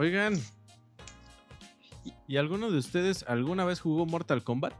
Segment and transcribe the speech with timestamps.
[0.00, 0.32] Oigan,
[2.26, 4.72] ¿y alguno de ustedes alguna vez jugó Mortal Kombat?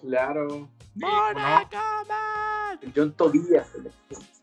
[0.00, 0.70] Claro.
[0.94, 2.94] ¡Mortal Kombat!
[2.94, 3.72] John Tobías.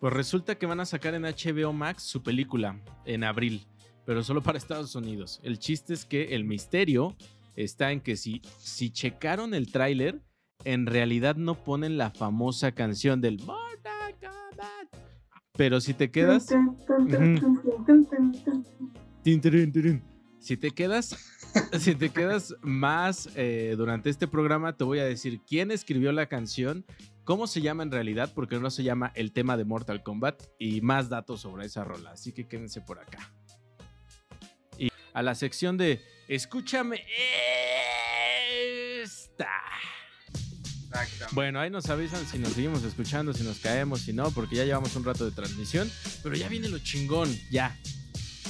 [0.02, 3.66] Pues resulta que van a sacar en HBO Max su película en abril,
[4.06, 5.40] pero solo para Estados Unidos.
[5.42, 7.16] El chiste es que el misterio
[7.56, 10.22] está en que si, si checaron el tráiler,
[10.66, 13.56] en realidad no ponen la famosa canción del Mortal
[13.86, 13.97] Kombat.
[15.58, 16.48] Pero si te quedas...
[20.40, 21.18] Si te quedas,
[21.80, 26.28] si te quedas más eh, durante este programa, te voy a decir quién escribió la
[26.28, 26.86] canción,
[27.26, 30.80] cómo se llama en realidad, porque no se llama el tema de Mortal Kombat, y
[30.82, 32.12] más datos sobre esa rola.
[32.12, 33.34] Así que quédense por acá.
[34.78, 37.04] Y a la sección de Escúchame
[39.02, 39.50] esta.
[41.04, 41.36] Exactamente.
[41.36, 44.66] Bueno, ahí nos avisan si nos seguimos escuchando, si nos caemos, si no, porque ya
[44.66, 45.92] llevamos un rato de transmisión.
[46.24, 47.78] Pero ya viene lo chingón, ya.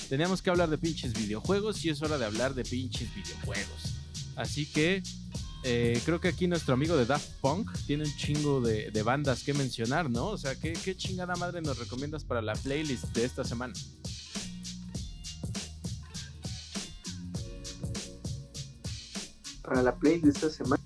[0.10, 3.96] Teníamos que hablar de pinches videojuegos y es hora de hablar de pinches videojuegos.
[4.36, 5.04] Así que
[5.64, 9.44] eh, creo que aquí nuestro amigo de Daft Punk tiene un chingo de, de bandas
[9.44, 10.28] que mencionar, ¿no?
[10.28, 13.74] O sea, ¿qué, ¿qué chingada madre nos recomiendas para la playlist de esta semana?
[19.68, 20.77] Para la play de esta semana.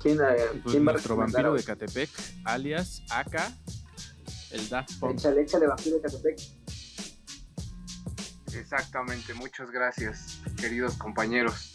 [0.00, 2.10] ¿Quién, Pues ¿quién va a nuestro vampiro de Catepec,
[2.44, 3.52] alias Aka,
[4.52, 5.18] el Daft Punk.
[5.18, 6.40] Échale, échale, vampiro de Catepec.
[8.54, 11.74] Exactamente, muchas gracias, queridos compañeros.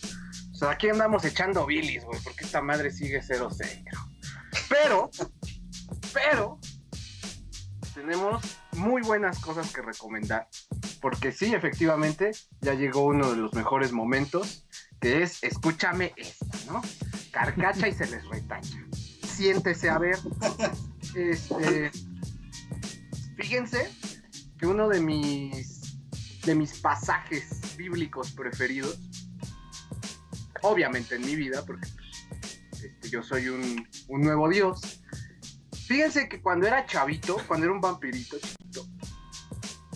[0.54, 3.84] O sea, aquí andamos echando bilis, güey, porque esta madre sigue 0-0.
[4.70, 5.10] Pero,
[6.14, 6.60] pero,
[7.94, 10.48] tenemos muy buenas cosas que recomendar.
[11.02, 14.66] Porque sí, efectivamente, ya llegó uno de los mejores momentos,
[15.00, 16.82] que es escúchame esta, ¿no?
[17.32, 18.78] Carcacha y se les retacha.
[19.28, 20.18] Siéntese a ver.
[21.16, 21.92] Este,
[23.38, 23.90] fíjense
[24.58, 25.76] que uno de mis
[26.46, 29.00] de mis pasajes bíblicos preferidos,
[30.62, 35.02] obviamente en mi vida, porque pues, este, yo soy un, un nuevo Dios.
[35.88, 38.88] Fíjense que cuando era chavito, cuando era un vampirito chiquito,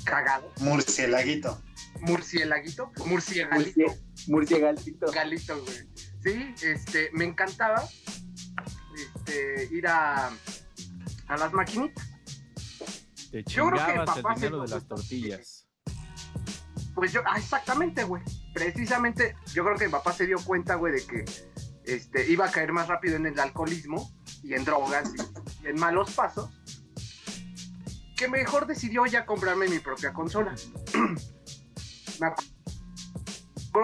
[0.03, 1.61] cagado, Murcielaguito.
[2.01, 3.93] murcielaguito, murcielaguito,
[4.29, 5.11] Murciégalito.
[5.11, 5.89] galito, güey.
[6.21, 7.83] Sí, este, me encantaba
[8.95, 10.29] este, ir a,
[11.27, 12.07] a las maquinitas.
[13.31, 15.67] Te Yo creo que chingabas el papá se dinero de las tortillas.
[16.93, 18.21] Pues yo, ah, exactamente, güey.
[18.53, 21.25] Precisamente, yo creo que mi papá se dio cuenta, güey, de que
[21.85, 24.11] este, iba a caer más rápido en el alcoholismo
[24.43, 26.49] y en drogas y, y en malos pasos.
[28.15, 30.53] Que mejor decidió ya comprarme mi propia consola.
[32.19, 32.48] me acuerdo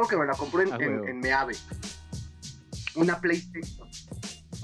[0.10, 1.56] que me la compró en, Ah, en- Meave.
[2.96, 3.88] Una PlayStation.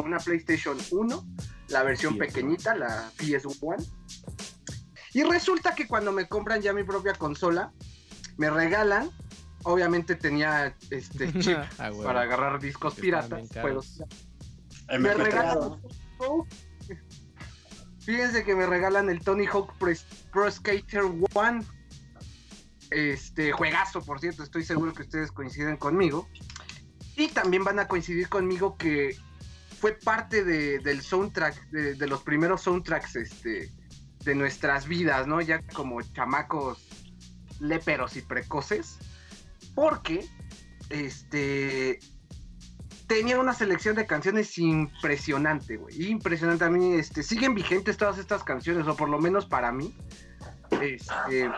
[0.04, 1.26] Una PlayStation 1,
[1.70, 2.20] la versión PS1.
[2.20, 3.84] pequeñita, la PS1.
[5.14, 7.72] Y resulta que cuando me compran ya mi propia consola,
[8.38, 9.10] me regalan,
[9.64, 13.50] obviamente tenía este chip Ah, para agarrar discos piratas.
[13.54, 15.16] me MP3.
[15.18, 15.82] regalan.
[18.00, 19.92] Fíjense que me regalan el Tony Hawk Pro,
[20.32, 21.28] Pro Skater 1.
[22.92, 26.28] Este juegazo, por cierto, estoy seguro que ustedes coinciden conmigo.
[27.16, 29.18] Y también van a coincidir conmigo que
[29.80, 33.72] fue parte de- del soundtrack, de, de los primeros soundtracks este,
[34.24, 35.42] de nuestras vidas, ¿no?
[35.42, 36.88] Ya como chamacos
[37.60, 38.98] léperos y precoces.
[39.74, 40.26] Porque
[40.90, 42.00] este
[43.08, 46.10] tenía una selección de canciones impresionante, güey.
[46.10, 46.64] Impresionante.
[46.66, 49.96] A mí, este, siguen vigentes todas estas canciones, o por lo menos para mí.
[50.80, 51.52] Este,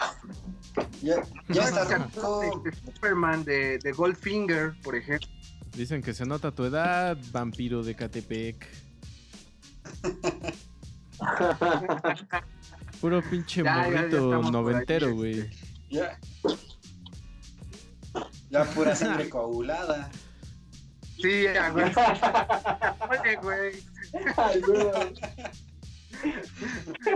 [1.02, 1.16] Ya,
[1.50, 5.28] ya está de Superman de, de Goldfinger, por ejemplo.
[5.76, 8.68] Dicen que se nota tu edad, vampiro de Catepec.
[13.02, 15.50] Puro pinche Ya, ya, ya morrito noventero, güey.
[15.90, 16.18] Ya.
[18.50, 20.10] Ya pura sangre coagulada.
[21.20, 21.92] Sí, a güey.
[23.10, 23.84] Oye, güey.
[24.38, 25.14] Ay, güey.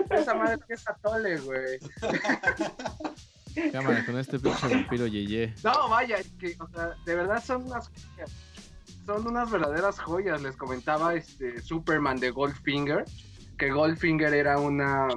[0.09, 1.79] Esa madre que es atole, güey.
[3.71, 5.53] Cámara, con este pinche vampiro yeye.
[5.63, 8.31] No, vaya, es que, o sea, de verdad son unas joyas.
[9.05, 10.41] Son unas verdaderas joyas.
[10.41, 13.05] Les comentaba este Superman de Goldfinger,
[13.57, 15.07] que Goldfinger era una.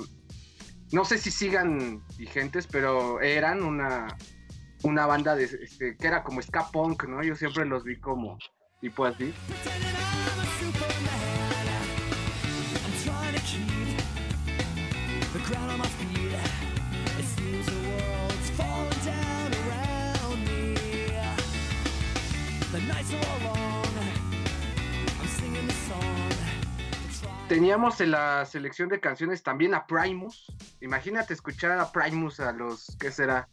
[0.93, 4.17] No sé si sigan vigentes, pero eran una,
[4.83, 7.23] una banda de este, que era como ska punk, ¿no?
[7.23, 8.39] Yo siempre los vi como
[8.81, 9.35] tipo así.
[27.49, 30.47] Teníamos en la selección de canciones también a Primus.
[30.81, 33.49] Imagínate escuchar a Primus a los, ¿qué será?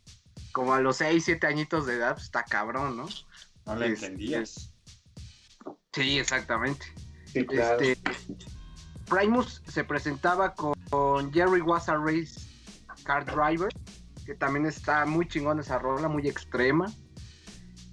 [0.58, 3.08] como a los 6, 7 añitos de edad, pues, está cabrón, ¿no?
[3.68, 4.74] No la Este, entendías.
[5.94, 6.86] Sí, exactamente.
[7.26, 7.80] Sí, claro.
[7.80, 8.12] Este,
[9.08, 12.40] Primus se presentaba con, con Jerry Was a Race
[13.04, 13.70] Car Driver,
[14.26, 16.92] que también está muy chingón esa rola, muy extrema.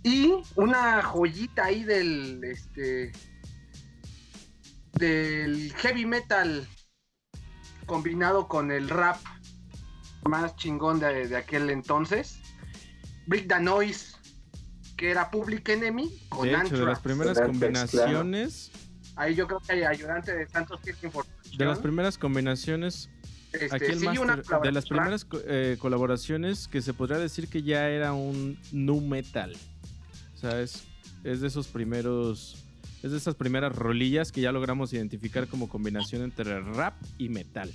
[0.05, 3.11] Y una joyita ahí del este
[4.93, 6.69] del heavy metal
[7.87, 9.17] combinado con el rap
[10.29, 12.39] más chingón de, de aquel entonces.
[13.27, 14.17] Brick the Noise,
[14.97, 17.53] que era Public Enemy con De hecho, de las primeras claro.
[17.53, 18.71] combinaciones,
[19.17, 23.11] Ahí yo creo que hay ayudante de Santos de las primeras combinaciones,
[23.53, 24.07] Este, aquí el sí,
[24.62, 29.57] de las primeras eh, colaboraciones que se podría decir que ya era un nu metal.
[30.44, 30.85] Sea, es,
[31.25, 32.67] es de esos primeros,
[33.02, 37.73] es de esas primeras rolillas que ya logramos identificar como combinación entre rap y metal.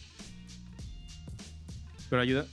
[2.12, 2.46] Pero ayuda,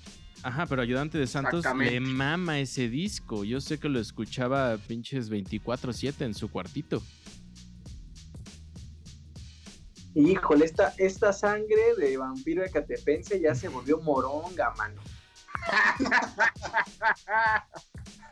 [0.42, 3.44] ajá, pero ayudante de Santos le mama ese disco.
[3.44, 7.02] Yo sé que lo escuchaba pinches 24/7 en su cuartito.
[10.14, 15.02] Híjole, esta, esta sangre de vampiro de Catepense ya se volvió moronga, mano.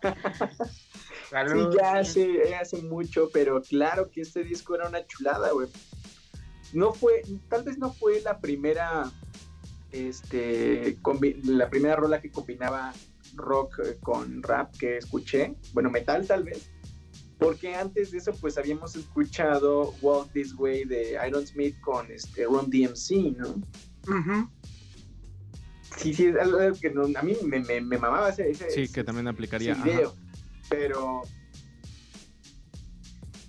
[1.30, 5.68] Sí, ya hace, ya hace mucho, pero claro que este disco era una chulada, güey.
[6.72, 9.10] No fue, tal vez no fue la primera,
[9.92, 12.92] este, combi- la primera rola que combinaba
[13.36, 15.54] rock eh, con rap que escuché.
[15.72, 16.70] Bueno, metal tal vez.
[17.38, 22.44] Porque antes de eso, pues habíamos escuchado Walk This Way de Iron Smith con este
[22.44, 23.54] Ron DMC, ¿no?
[25.96, 28.82] Sí, sí, es algo que no- a mí me, me, me mamaba ese, ese- Sí,
[28.82, 29.72] ese- que también aplicaría.
[29.72, 29.90] ese ajá.
[29.90, 30.14] video.
[30.68, 31.22] Pero.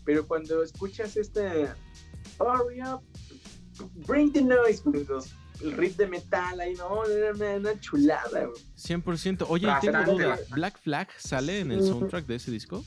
[0.05, 1.67] Pero cuando escuchas este.
[2.39, 3.01] Hurry up,
[4.05, 8.45] bring the noise, pues, los- el riff de metal ahí, no, era una, una chulada,
[8.45, 8.61] güey.
[8.75, 9.45] 100%.
[9.47, 10.37] Oye, tengo duda.
[10.51, 12.83] ¿Black Flag sale en el soundtrack de ese disco?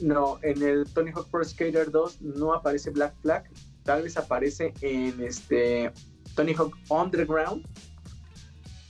[0.00, 3.48] No, en el Tony Hawk Pro Skater 2 no aparece Black Flag,
[3.84, 5.90] tal vez aparece en este
[6.34, 7.66] Tony Hawk Underground,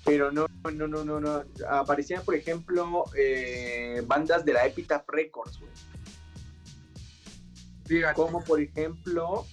[0.04, 1.44] pero no, no, no, no, no.
[1.68, 5.70] Aparecían, por ejemplo, eh, bandas de la Epitaph Records, güey.
[7.86, 8.14] Fíjate.
[8.16, 9.46] como por ejemplo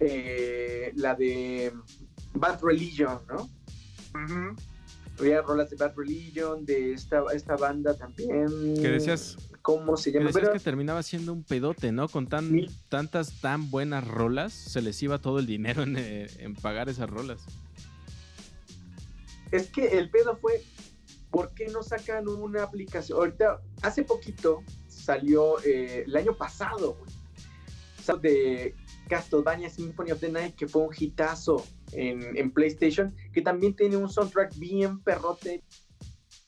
[0.00, 1.72] eh, la de
[2.34, 3.42] Bad Religion, ¿no?
[4.14, 4.56] Ujú.
[5.20, 8.46] Había rolas de Bad Religion, de esta, esta banda también.
[8.74, 10.28] Que decías, ¿Cómo se que llama?
[10.28, 12.08] decías Pero- que terminaba siendo un pedote, ¿no?
[12.08, 12.66] Con tan, Sí.
[12.88, 17.08] tantas tan buenas rolas, se les iba todo el dinero en, eh, en pagar esas
[17.10, 17.40] rolas.
[19.50, 20.62] Es que el pedo fue,
[21.30, 23.18] ¿por qué no sacan una aplicación?
[23.18, 26.96] Ahorita, hace poquito salió, eh, el año pasado,
[28.16, 28.74] de
[29.08, 33.96] Castlevania Symphony of the Night, que fue un hitazo en, en PlayStation, que también tiene
[33.96, 35.62] un soundtrack bien perrote,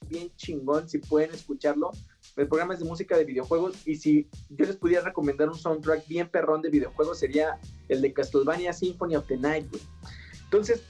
[0.08, 1.90] bien chingón, si pueden escucharlo.
[2.36, 6.28] El programa de música de videojuegos y si yo les pudiera recomendar un soundtrack bien
[6.28, 7.58] perrón de videojuegos sería
[7.88, 9.66] el de Castlevania Symphony of the Night.
[10.44, 10.82] Entonces,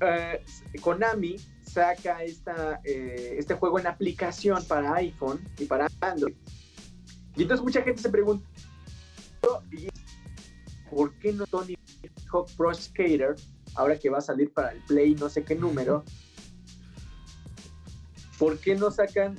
[0.00, 0.42] eh,
[0.80, 1.36] Konami
[1.78, 6.34] saca esta, eh, este juego en aplicación para iPhone y para Android.
[7.36, 8.46] Y entonces mucha gente se pregunta,
[9.72, 9.88] "¿Y
[10.88, 11.74] ¿por qué no Tony
[12.30, 13.34] Hawk Pro Skater,
[13.74, 16.04] ahora que va a salir para el Play, no sé qué número,
[18.38, 19.36] ¿por qué no sacan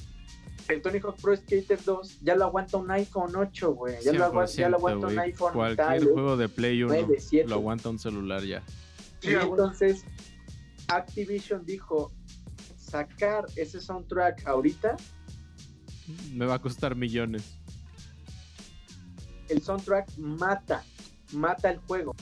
[0.67, 2.19] el Tony Hawk Pro Skater 2?
[2.21, 3.95] Ya lo aguanta un iPhone 8, güey.
[4.03, 5.29] Ya, lo agua- ya lo 100%, aguanta un güey.
[5.29, 7.47] iPhone Cualquier tal, juego de Play 1 9, 7.
[7.47, 8.61] lo aguanta un celular ya.
[9.21, 10.03] Y entonces
[10.87, 12.11] Activision dijo
[12.95, 14.95] sacar ese soundtrack ahorita,
[16.31, 17.57] Me va a costar millones.
[19.49, 20.83] el soundtrack mata,
[21.33, 22.15] mata el juego.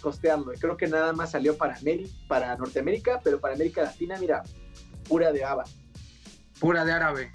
[0.00, 0.52] Costearlo.
[0.52, 1.76] Y Creo que nada más salió para,
[2.28, 4.42] para Norteamérica, pero para América Latina, mira,
[5.08, 5.64] pura de ABA,
[6.60, 7.32] Pura de árabe.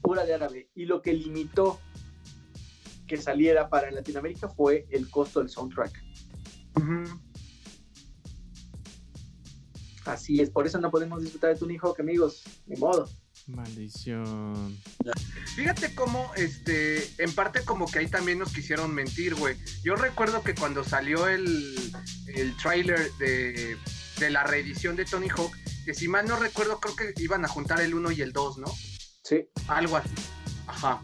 [0.00, 0.68] pura de árabe.
[0.74, 1.80] Y lo que limitó
[3.06, 5.92] que saliera para Latinoamérica fue el costo del soundtrack.
[10.04, 12.42] Así es, por eso no podemos disfrutar de Tony Hawk, amigos.
[12.66, 13.08] Ni modo.
[13.46, 14.78] Maldición.
[15.56, 19.56] Fíjate cómo, este, en parte como que ahí también nos quisieron mentir, güey.
[19.82, 21.76] Yo recuerdo que cuando salió el,
[22.28, 23.76] el tráiler de,
[24.18, 25.52] de la reedición de Tony Hawk,
[25.84, 28.58] que si mal no recuerdo, creo que iban a juntar el 1 y el 2,
[28.58, 28.68] ¿no?
[29.22, 29.48] Sí.
[29.68, 30.14] Algo así.
[30.66, 31.02] Ajá.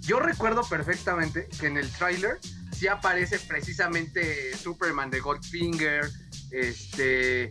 [0.00, 2.38] Yo recuerdo perfectamente que en el tráiler
[2.72, 6.10] sí aparece precisamente Superman de Goldfinger,
[6.50, 7.50] este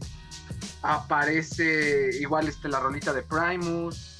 [0.82, 4.18] aparece igual este la rolita de Primus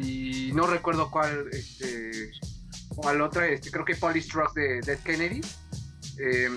[0.00, 2.30] y no recuerdo cuál este
[2.96, 5.40] cuál otra, este creo que Polystruck de Dead Kennedy.
[6.20, 6.48] Eh,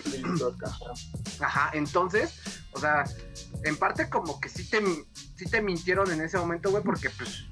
[1.40, 1.70] Ajá.
[1.74, 2.34] Entonces,
[2.74, 3.04] O sea,
[3.64, 4.82] en parte como que sí te,
[5.36, 7.44] sí te mintieron en ese momento, güey, porque pues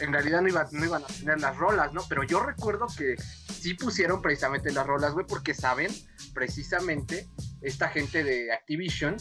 [0.00, 2.02] en realidad no, iba- no iban a tener las rolas, ¿no?
[2.08, 3.16] Pero yo recuerdo que
[3.52, 5.90] sí pusieron precisamente las rolas, güey, porque saben
[6.32, 7.28] precisamente
[7.64, 9.16] esta gente de Activision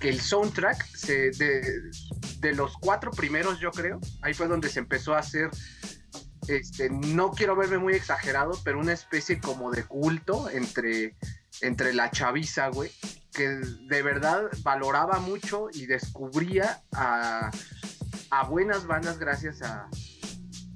[0.00, 1.90] que el soundtrack de,
[2.38, 5.50] de los cuatro primeros, yo creo, ahí fue donde se empezó a hacer,
[6.46, 11.16] este, no quiero verme muy exagerado, pero una especie como de culto entre,
[11.60, 12.90] entre la chaviza, güey,
[13.32, 17.50] que de verdad valoraba mucho y descubría a,
[18.30, 19.88] a buenas bandas gracias a,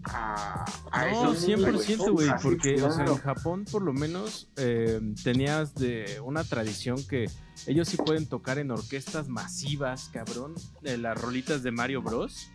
[0.04, 3.12] a, a No, esos 100%, güey, porque o sea, claro.
[3.12, 7.30] en Japón por lo menos eh, tenías de una tradición que
[7.66, 12.50] ellos sí pueden tocar en orquestas masivas, cabrón, de las rolitas de Mario Bros.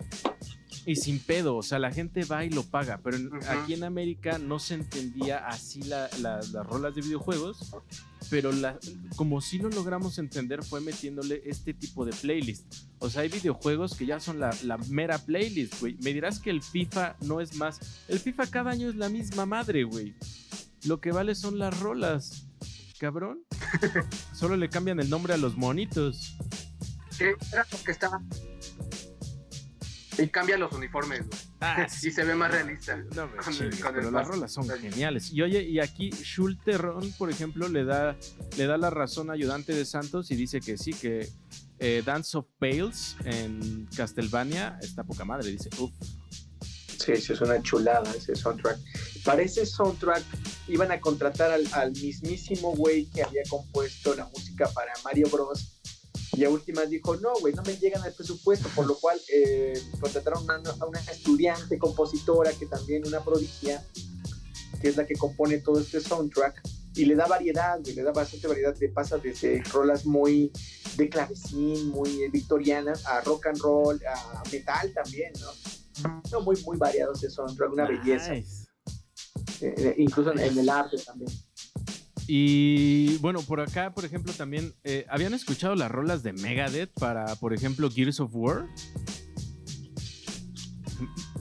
[0.88, 3.84] Y sin pedo, o sea, la gente va y lo paga, pero en- aquí en
[3.84, 7.74] América no se entendía así la- la- las rolas de videojuegos,
[8.30, 8.80] pero la-
[9.18, 12.74] como sí lo logramos entender fue metiéndole este tipo de playlist.
[13.00, 15.98] O sea, hay videojuegos que ya son la, la mera playlist, güey.
[16.02, 17.80] Me dirás que el FIFA no es más.
[18.08, 20.16] El FIFA cada año es la misma madre, güey.
[20.86, 22.46] Lo que vale son las rolas.
[22.98, 23.44] Cabrón.
[24.34, 26.38] Solo le cambian el nombre a los monitos.
[27.18, 28.22] que era lo que estaba.
[30.18, 31.40] Y cambia los uniformes, güey.
[31.62, 32.98] Ah, y se ve más realista.
[33.16, 35.32] No, me Con el- pero las rolas son geniales.
[35.32, 38.16] Y oye, y aquí Schulterron, por ejemplo, le da,
[38.58, 41.30] le da la razón a ayudante de Santos y dice que sí, que
[41.80, 45.50] eh, Dance of Pales en Castlevania está poca madre.
[45.52, 45.92] Dice, uff,
[46.98, 48.80] Sí, sí, es una chulada ese soundtrack.
[49.24, 50.24] Para ese soundtrack
[50.68, 55.77] iban a contratar al, al mismísimo güey que había compuesto la música para Mario Bros.
[56.34, 59.82] Y a últimas dijo, no, güey, no me llegan al presupuesto, por lo cual eh,
[60.00, 63.84] contrataron una- a una estudiante compositora que también una prodigia,
[64.82, 66.62] que es la que compone todo este soundtrack,
[66.96, 70.52] y le da variedad, güey, le da bastante variedad, de pasa desde rolas muy
[70.98, 76.22] de clavecín, muy eh, victorianas, a rock and roll, a metal también, ¿no?
[76.32, 78.66] No, muy, muy variados ese soundtrack, una belleza, nice.
[79.62, 81.32] eh, eh, incluso en, en el arte también.
[82.28, 87.36] Y bueno, por acá, por ejemplo, también eh, habían escuchado las rolas de Megadeth para,
[87.38, 88.68] por ejemplo, Gears of War.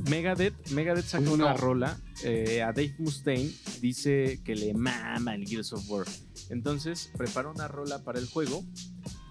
[0.08, 5.72] Megadeth, Megadeth sacó una rola eh, a Dave Mustaine, dice que le mama el Gears
[5.72, 6.06] of War.
[6.50, 8.64] Entonces preparó una rola para el juego,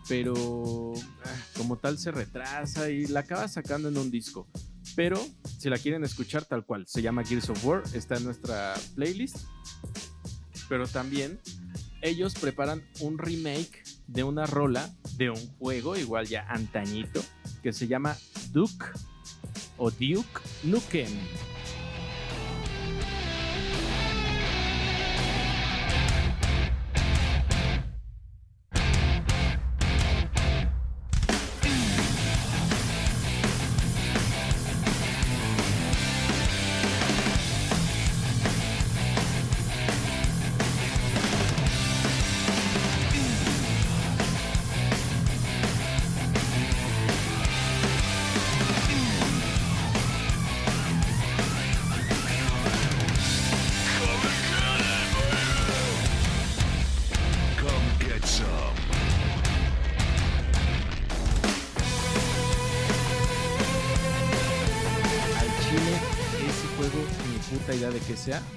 [0.09, 0.93] pero
[1.24, 4.50] ah, como tal se retrasa y la acaba sacando en un disco.
[4.97, 5.19] Pero
[5.57, 9.38] si la quieren escuchar tal cual, se llama Gears of War, está en nuestra playlist.
[10.67, 11.39] Pero también
[12.01, 17.22] ellos preparan un remake de una rola de un juego, igual ya antañito,
[17.63, 18.15] que se llama
[18.51, 18.86] Duke
[19.77, 21.10] o Duke Nukem.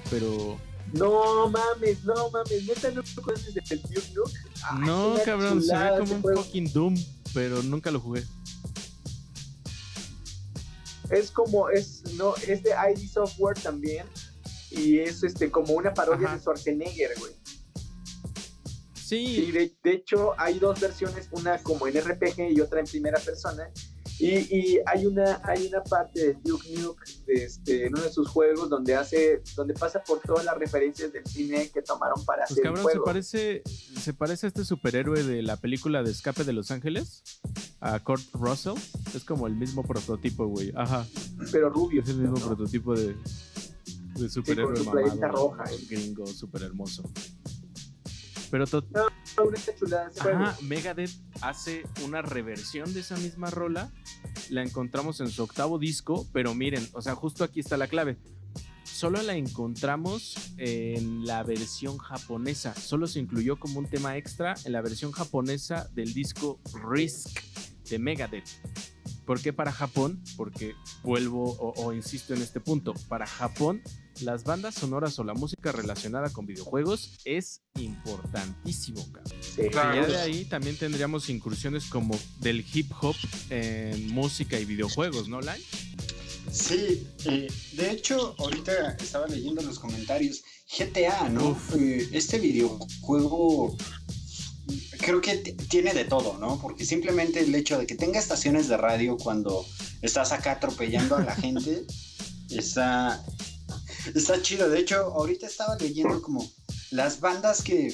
[0.09, 0.59] Pero
[0.93, 4.37] No mames, no mames, neta no conoces el Duke Nuke.
[4.63, 6.95] Ay, no, cabrón, se chulada ve ese como un fucking Doom,
[7.33, 8.23] pero nunca lo jugué.
[11.09, 14.05] Es como, es, no, es de ID Software también.
[14.71, 16.35] Y es este como una parodia Ajá.
[16.35, 17.33] de Schwarzenegger, güey.
[18.93, 22.85] Sí, Sí, de, de hecho hay dos versiones, una como en RPG y otra en
[22.85, 23.71] primera persona.
[24.19, 28.11] Y, y hay una hay una parte de Duke Nuke de este, en uno de
[28.11, 32.41] sus juegos donde hace donde pasa por todas las referencias del cine que tomaron para
[32.43, 33.05] Pues hacer el cabrón, se juego.
[33.05, 37.23] parece, se parece a este superhéroe de la película de Escape de Los Ángeles,
[37.79, 38.75] a Kurt Russell.
[39.15, 40.73] Es como el mismo prototipo, güey.
[40.75, 41.07] Ajá,
[41.51, 42.01] pero rubio.
[42.03, 42.45] es el mismo ¿no?
[42.45, 43.15] prototipo de,
[44.15, 45.77] de superhéroe su mamado, roja, eh.
[45.89, 47.03] gringo, súper hermoso.
[48.51, 48.85] Pero to-
[49.37, 50.11] Una chulada.
[50.19, 53.91] Ajá, Megadeth hace una reversión de esa misma rola.
[54.49, 58.17] La encontramos en su octavo disco, pero miren, o sea, justo aquí está la clave.
[58.83, 62.73] Solo la encontramos en la versión japonesa.
[62.75, 66.59] Solo se incluyó como un tema extra en la versión japonesa del disco
[66.91, 67.39] Risk
[67.89, 68.49] de Megadeth.
[69.29, 70.23] ¿Por qué para Japón?
[70.35, 72.95] Porque vuelvo o, o insisto en este punto.
[73.07, 73.79] Para Japón,
[74.21, 79.07] las bandas sonoras o la música relacionada con videojuegos es importantísimo.
[79.41, 79.69] Sí.
[79.69, 79.93] Claro.
[79.93, 83.15] Y ya de ahí también tendríamos incursiones como del hip hop
[83.51, 85.59] en música y videojuegos, ¿no, Lan?
[86.51, 90.41] Sí, eh, de hecho, ahorita estaba leyendo los comentarios.
[90.75, 91.55] GTA, ¿no?
[91.75, 93.77] Eh, este videojuego
[94.99, 95.37] creo que
[95.69, 96.59] tiene de todo, ¿no?
[96.61, 99.65] Porque simplemente el hecho de que tenga estaciones de radio cuando
[100.01, 101.85] estás acá atropellando a la gente
[102.49, 103.23] está,
[104.13, 104.69] está chido.
[104.69, 106.49] De hecho, ahorita estaba leyendo como
[106.91, 107.93] las bandas que.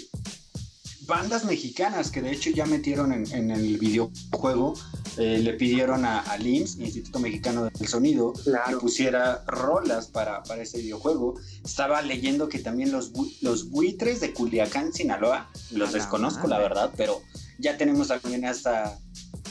[1.07, 4.73] Bandas mexicanas que de hecho ya metieron en, en el videojuego.
[5.17, 10.63] Eh, le pidieron a, a LIMS, Instituto Mexicano del Sonido, que pusiera rolas para, para
[10.63, 11.35] ese videojuego.
[11.63, 16.91] Estaba leyendo que también los, bu- los buitres de Culiacán, Sinaloa, los desconozco la verdad,
[16.97, 17.21] pero
[17.59, 18.99] ya tenemos también hasta,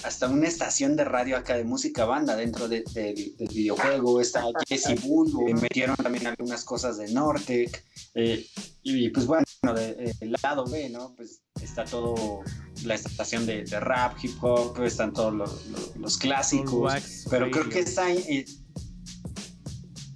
[0.02, 4.20] hasta una estación de radio acá de música banda dentro de- del- del videojuego.
[4.20, 7.82] Está Jesse Bulbo, y metieron también algunas cosas de Nortec.
[8.14, 8.46] eh,
[8.82, 11.14] y pues bueno, de- del lado B, ¿no?
[11.16, 12.42] Pues está todo
[12.84, 16.74] la estación de, de rap, hip hop, están todos los, los- los clásicos.
[16.74, 18.44] Wax Pero creo que está, eh,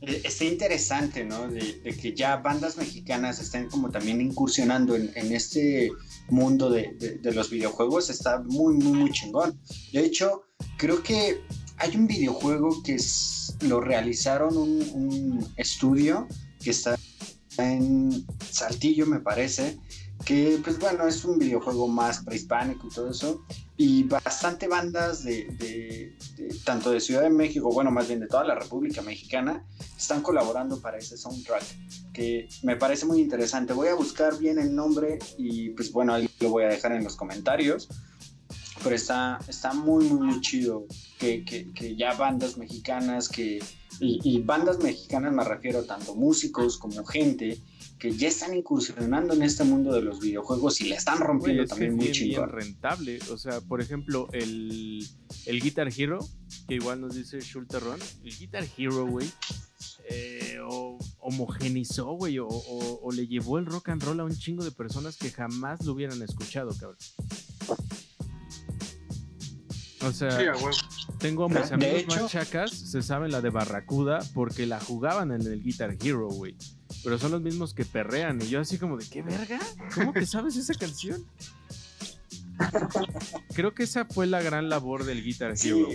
[0.02, 1.49] eh, está interesante, ¿no?
[1.49, 5.90] De, de que ya bandas mexicanas estén como también incursionando en, en este
[6.28, 8.11] mundo de, de- de los videojuegos.
[8.11, 9.59] Está muy, muy, muy chingón.
[9.93, 10.43] De hecho,
[10.76, 11.40] creo que
[11.78, 16.28] hay un videojuego que es- lo realizaron un, un estudio
[16.62, 16.97] que está
[17.65, 19.79] en Saltillo, me parece.
[20.25, 23.45] Que, pues bueno, es un videojuego más prehispánico y todo eso
[23.81, 26.12] y bastante bandas de,
[26.65, 29.65] tanto de Ciudad de México, bueno, más bien de toda la República Mexicana,
[29.97, 31.62] están colaborando para ese soundtrack,
[32.12, 33.73] que me parece muy interesante.
[33.73, 37.05] Voy a buscar bien el nombre y pues bueno, ahí lo voy a dejar en
[37.05, 37.88] los comentarios,
[38.82, 40.85] pero está, está muy, muy, muy chido
[41.18, 43.62] que, que- que ya bandas mexicanas que...
[44.00, 47.58] Y, y bandas mexicanas me refiero tanto músicos como gente
[47.99, 51.70] que ya están incursionando en este mundo de los videojuegos y le están rompiendo es
[51.70, 52.49] también es muy chingón.
[52.50, 53.18] rentable.
[53.32, 55.04] O sea, por ejemplo, el,
[55.47, 56.20] el Guitar Hero,
[56.68, 59.28] que igual nos dice Schulterron, el Guitar Hero, güey,
[60.10, 64.36] eh, o- homogenizó, güey, o, o- o le llevó el rock and roll a un
[64.36, 66.99] chingo de personas que jamás lo hubieran escuchado, cabrón.
[70.02, 70.45] O sea, Sí,
[71.19, 75.32] tengo a mis amigos hecho- más chacas, se saben la de Barracuda, porque la jugaban
[75.32, 76.54] en el Guitar Hero, güey.
[77.02, 78.41] Pero son los mismos que perrean.
[78.41, 79.58] Y yo así como de, ¿qué verga?
[79.95, 81.25] ¿Cómo te sabes esa canción?
[83.54, 85.89] Creo que esa fue la gran labor del Guitar Sí, Hero.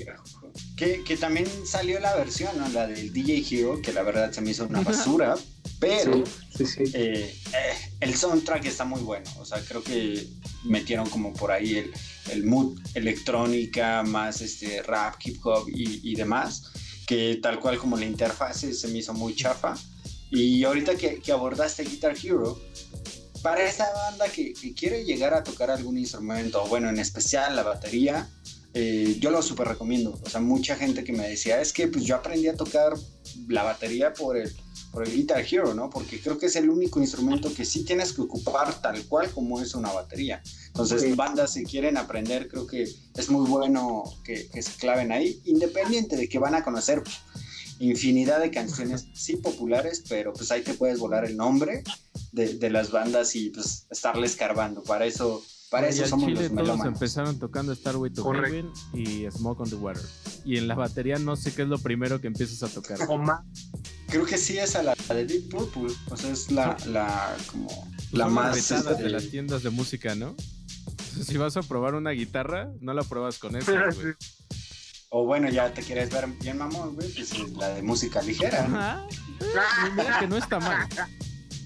[0.75, 2.67] Que, que también salió la versión, ¿no?
[2.69, 5.35] la del DJ Hero, que la verdad se me hizo una basura,
[5.79, 6.91] pero Sí, sí, sí.
[6.93, 9.29] eh, eh, el soundtrack está muy bueno.
[9.39, 10.27] O sea, creo que
[10.63, 11.91] metieron como por ahí el,
[12.31, 16.71] el mood electrónica, más este rap, hip hop y, y demás,
[17.05, 19.75] que tal cual como la interfase se me hizo muy chafa.
[20.31, 22.59] Y ahorita que, que abordaste Guitar Hero,
[23.43, 27.63] para esa banda que, que quiere llegar a tocar algún instrumento, bueno, en especial la
[27.63, 28.29] batería,
[28.73, 30.19] eh, yo lo súper recomiendo.
[30.23, 32.93] O sea, mucha gente que me decía, es que pues yo aprendí a tocar
[33.47, 34.51] la batería por el,
[34.91, 35.89] por el Guitar Hero, ¿no?
[35.89, 39.61] Porque creo que es el único instrumento que sí tienes que ocupar tal cual como
[39.61, 40.41] es una batería.
[40.67, 45.39] Entonces, bandas si quieren aprender, creo que es muy bueno que, que se claven ahí,
[45.45, 47.03] independiente de que van a conocer
[47.79, 51.83] infinidad de canciones sí populares, pero pues ahí te puedes volar el nombre
[52.31, 54.83] de, de las bandas y pues estarle escarbando.
[54.83, 56.93] Para eso, para Y eso al somos Chile los todos melómanos.
[56.93, 58.31] empezaron tocando Starway to.
[58.31, 60.03] Heaven y Smoke on the Water.
[60.45, 62.99] Y en la batería no sé qué es lo primero que empiezas a tocar.
[64.07, 67.35] Creo que sí es a la, la de Deep Purple, o sea, es la, la
[67.51, 70.35] como la más este, de las tiendas de música, ¿no?
[71.25, 74.13] Si vas a probar una guitarra, no la pruebas con esa, güey.
[75.09, 78.67] O bueno, ya te quieres ver bien mamón, güey, pues es la de música ligera.
[78.67, 78.77] ¿no?
[78.77, 79.07] Ajá.
[79.95, 80.87] Mira que no está mal.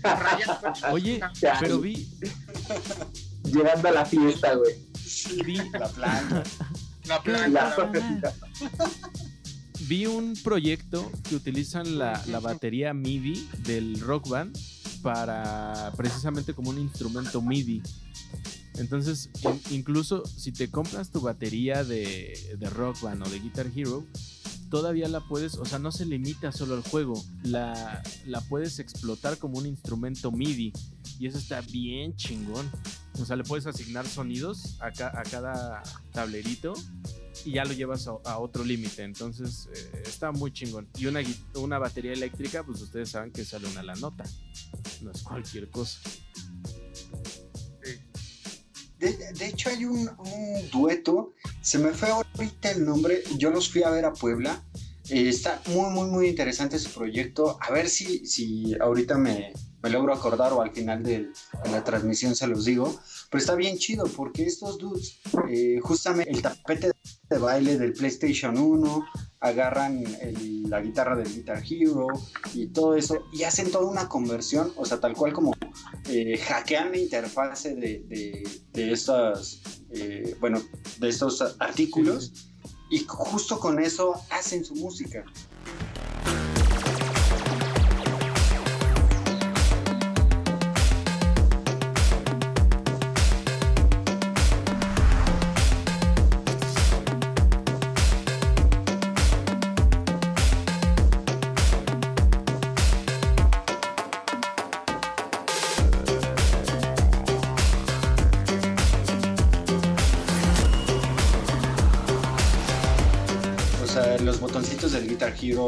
[0.91, 1.19] Oye,
[1.59, 2.07] pero vi,
[3.51, 4.73] Llegando a la fiesta, güey.
[5.05, 6.43] Sí, vi, la planta.
[7.07, 7.47] La planta.
[7.47, 8.33] La
[9.81, 14.57] vi un proyecto que utilizan la, la batería MIDI del rock band
[15.01, 17.81] para precisamente como un instrumento MIDI.
[18.75, 23.67] Entonces, in- incluso si te compras tu batería de, de rock band o de Guitar
[23.75, 24.05] Hero,
[24.69, 29.37] todavía la puedes, o sea, no se limita solo al juego, la, la puedes explotar
[29.37, 30.73] como un instrumento MIDI.
[31.19, 32.69] Y eso está bien chingón.
[33.19, 36.73] O sea, le puedes asignar sonidos a, ca- a cada tablerito
[37.45, 39.03] y ya lo llevas a, otro límite.
[39.03, 40.87] Entonces, eh, está muy chingón.
[40.97, 44.23] Y una, batería eléctrica, pues ustedes saben que sale una la nota.
[45.01, 45.99] No es cualquier cosa.
[48.99, 53.83] De, hecho, hay un, un dueto Se me fue ahorita el nombre, yo los fui
[53.83, 54.63] a ver a Puebla.
[55.09, 57.57] Eh, está muy, muy, muy interesante su proyecto.
[57.61, 59.53] A ver si, si ahorita me,
[59.83, 61.31] me logro acordar o al final del-
[61.63, 62.99] de la transmisión se los digo.
[63.29, 66.91] Pero está bien chido porque estos dudes, eh, justamente el tapete
[67.29, 69.05] de baile del PlayStation 1,
[69.39, 72.07] agarran el- la guitarra del Guitar Hero
[72.53, 75.53] y todo eso y hacen toda una conversión, o sea, tal cual como
[76.09, 79.59] eh, hackean la interfase de, de, de estas,
[79.91, 80.61] eh, bueno,
[80.99, 82.31] de estos artículos
[82.89, 85.23] y justo con eso hacen su música.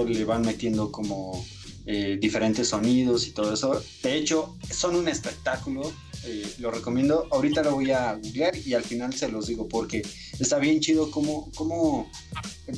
[0.08, 1.46] Le van metiendo como
[1.86, 3.82] eh, diferentes sonidos y todo eso.
[4.04, 5.92] De hecho, son un espectáculo.
[6.26, 7.28] eh, lo recomiendo.
[7.32, 10.02] Ahorita lo voy a googlear y al final se los digo porque
[10.40, 12.12] está bien chido cómo, cómo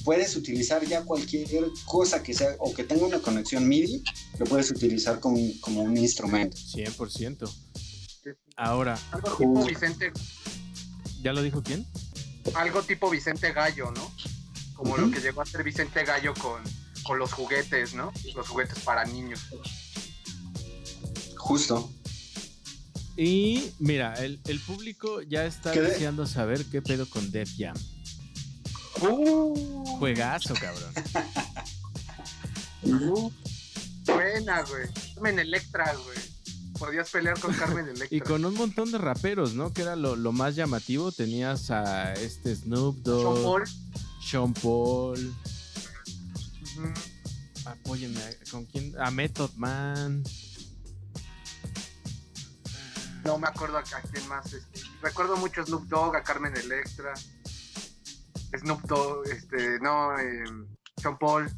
[0.05, 1.47] puedes utilizar ya cualquier
[1.85, 4.03] cosa que sea o que tenga una conexión MIDI,
[4.39, 6.55] lo puedes utilizar como, un- como un instrumento.
[6.55, 7.49] 100%.
[8.55, 10.11] Ahora, Algo tipo Vicente,
[11.23, 11.85] ¿ya lo dijo quién?
[12.53, 14.11] algo tipo Vicente Gallo, ¿no?
[14.75, 16.61] Como lo que llegó a ser Vicente Gallo con,
[17.03, 18.11] con los juguetes, ¿no?
[18.35, 19.41] Los juguetes para niños.
[21.37, 21.91] Justo.
[23.17, 27.49] Y mira, el, el público ya está ¿Qué de- deseando saber qué pedo con Def
[27.57, 27.75] Jam.
[29.01, 30.93] Uh, Juegazo, cabrón.
[34.05, 34.87] buena, güey.
[35.15, 36.17] Carmen Electra, güey.
[36.79, 38.07] Podías pelear con Carmen Electra.
[38.17, 39.71] Y con un montón de raperos, ¿no?
[39.73, 41.11] Que era lo, lo más llamativo.
[41.11, 43.63] Tenías a este Snoop Sean Dogg, Paul.
[44.23, 45.33] Sean Paul.
[47.65, 48.93] Apóyenme, ¿con quién?
[48.99, 50.23] A Method Man.
[53.23, 54.51] No me acuerdo a, quién más.
[54.51, 57.13] este, recuerdo mucho a Snoop Dogg, a Carmen Electra.
[58.59, 60.43] Snoop Dogg, este, no, eh,
[60.97, 61.49] Sean Paul.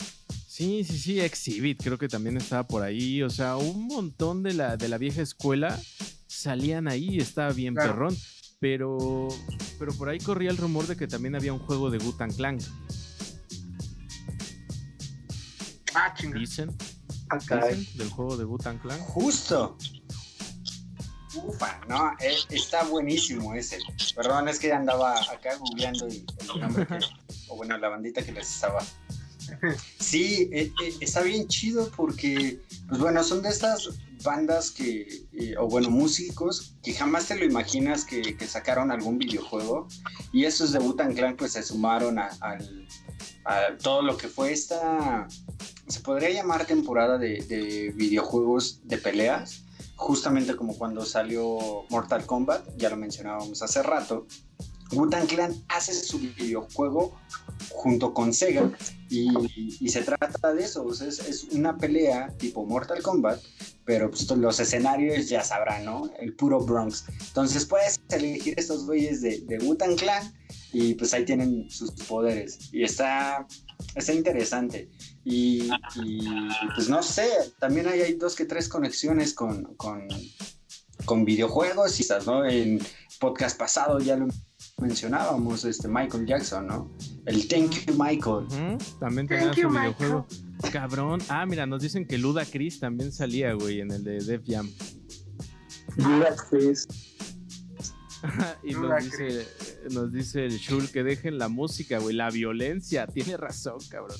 [0.47, 3.23] Sí, sí, sí, Exhibit, creo que también estaba por ahí.
[3.23, 5.79] O sea, un montón de la, de la vieja escuela
[6.27, 7.93] salían ahí, estaba bien Claro.
[7.93, 8.17] perrón.
[8.59, 9.27] Pero,
[9.79, 12.59] pero por ahí corría el rumor de que también había un juego de Gutan Clan.
[16.31, 16.75] Dicen,
[17.29, 17.39] Ah,
[17.95, 18.99] del juego de Gutan Clan.
[18.99, 19.77] Justo.
[21.35, 23.79] Ufa, no, eh, está buenísimo ese.
[24.15, 26.99] Perdón, es que andaba acá googleando el, el nombre que,
[27.49, 28.83] o bueno, la bandita que les estaba.
[29.99, 33.89] Sí, eh, eh, está bien chido porque, pues bueno, son de estas
[34.23, 39.17] bandas que, eh, o bueno, músicos que jamás te lo imaginas que, que sacaron algún
[39.17, 39.87] videojuego.
[40.31, 42.87] Y estos de Butan Clan, pues se sumaron a, al-
[43.45, 45.27] a todo lo que fue esta,
[45.87, 49.63] se podría llamar temporada de, de videojuegos de peleas
[49.95, 54.27] justamente como cuando salió Mortal Kombat, ya lo mencionábamos hace rato,
[54.91, 57.17] Wu-Tang Clan hace su videojuego
[57.69, 58.69] junto con Sega
[59.09, 63.39] y, se trata de eso, o sea, es, una pelea tipo Mortal Kombat,
[63.85, 66.09] pero pues, los escenarios ya sabrán, ¿no?
[66.19, 67.05] El puro Bronx.
[67.27, 70.33] Entonces puedes elegir estos güeyes de, de Wu-Tang Clan
[70.71, 73.47] y pues ahí tienen sus poderes y está,
[73.95, 74.89] está interesante.
[75.25, 75.69] Y,
[76.03, 76.27] y,
[76.75, 80.07] pues no sé, también hay, hay dos que tres conexiones con, con,
[81.05, 82.45] con videojuegos y estas, ¿no?
[82.45, 82.81] En
[83.19, 84.27] podcast pasado ya lo
[84.79, 86.91] mencionábamos, este Michael Jackson, ¿no?
[87.25, 88.47] El Thank You Michael.
[88.99, 90.27] También tenía su videojuego.
[90.71, 91.21] Cabrón.
[91.29, 94.69] Ah, mira, nos dicen que Luda Chris también salía, güey, en el de Def Jam.
[95.95, 96.87] Gracias.
[98.63, 99.47] y Luda nos dice,
[99.91, 103.07] nos dice el Shul que dejen la música, güey, la violencia.
[103.07, 104.17] Tiene razón, cabrón.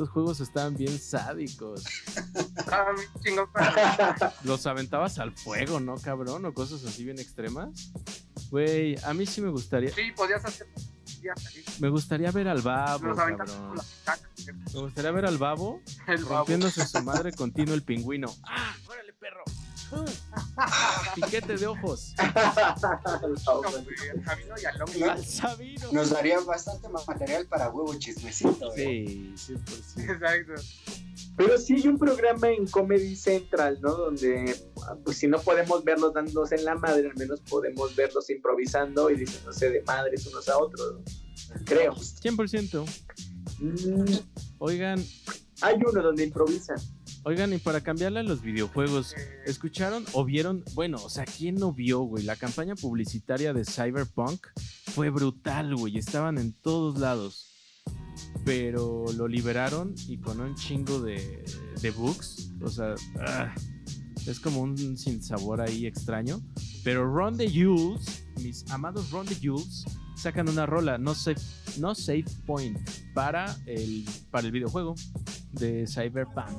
[0.00, 1.84] Esos juegos estaban bien sádicos.
[4.44, 6.46] Los aventabas al fuego, ¿no, cabrón?
[6.46, 7.92] O cosas así bien extremas.
[8.48, 9.90] Güey, a mí sí me gustaría.
[9.94, 10.68] Sí, podías hacer.
[11.80, 13.36] Me gustaría ver al babo, cabrón.
[13.36, 13.80] con
[14.72, 16.36] Me gustaría ver al babo El babo.
[16.38, 18.34] rompiéndose su madre continuo el pingüino.
[18.44, 18.74] ¡Ah!
[18.88, 19.44] ¡Órale, perro!
[20.56, 21.12] ¡Ah!
[21.14, 22.14] Piquete de ojos.
[25.24, 25.92] Sabino.
[25.92, 28.72] Nos daría bastante más material para huevo chismecito.
[28.76, 29.32] ¿eh?
[29.36, 30.10] Sí, 100%.
[30.10, 30.52] Exacto.
[31.36, 33.94] Pero sí hay un programa en Comedy Central, ¿no?
[33.94, 34.54] Donde,
[35.04, 39.16] pues si no podemos verlos dándose en la madre, al menos podemos verlos improvisando y
[39.16, 41.64] diciéndose de madres unos a otros, ¿no?
[41.64, 41.94] Creo.
[41.94, 42.84] 100%.
[43.58, 44.14] Mm,
[44.58, 45.04] Oigan,
[45.62, 46.76] hay uno donde improvisan.
[47.24, 50.64] Oigan, y para cambiarle a los videojuegos, ¿escucharon o vieron?
[50.74, 52.24] Bueno, o sea, ¿quién no vio, güey?
[52.24, 54.46] La campaña publicitaria de Cyberpunk
[54.94, 55.98] fue brutal, güey.
[55.98, 57.46] Estaban en todos lados.
[58.44, 61.44] Pero lo liberaron y con un chingo de,
[61.80, 62.50] de bugs.
[62.62, 63.54] O sea, ah,
[64.26, 66.40] es como un sinsabor ahí extraño.
[66.84, 69.84] Pero Ron the Jules, mis amados Ron the Jules,
[70.20, 71.40] sacan una rola, no save,
[71.78, 72.78] no save point,
[73.14, 74.94] para el, para el videojuego
[75.52, 76.50] de Cyberpunk.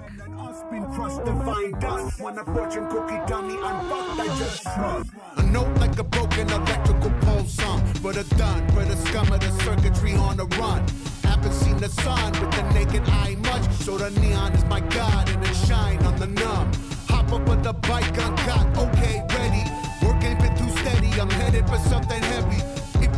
[10.60, 10.86] On.
[11.24, 13.72] Haven't seen the sun with the naked eye much.
[13.84, 16.72] So the neon is my god and it shine on the numb.
[17.10, 19.64] Hop up with the bike uncut, okay, ready.
[20.06, 22.51] Work ain't been too steady, I'm headed for something heavy.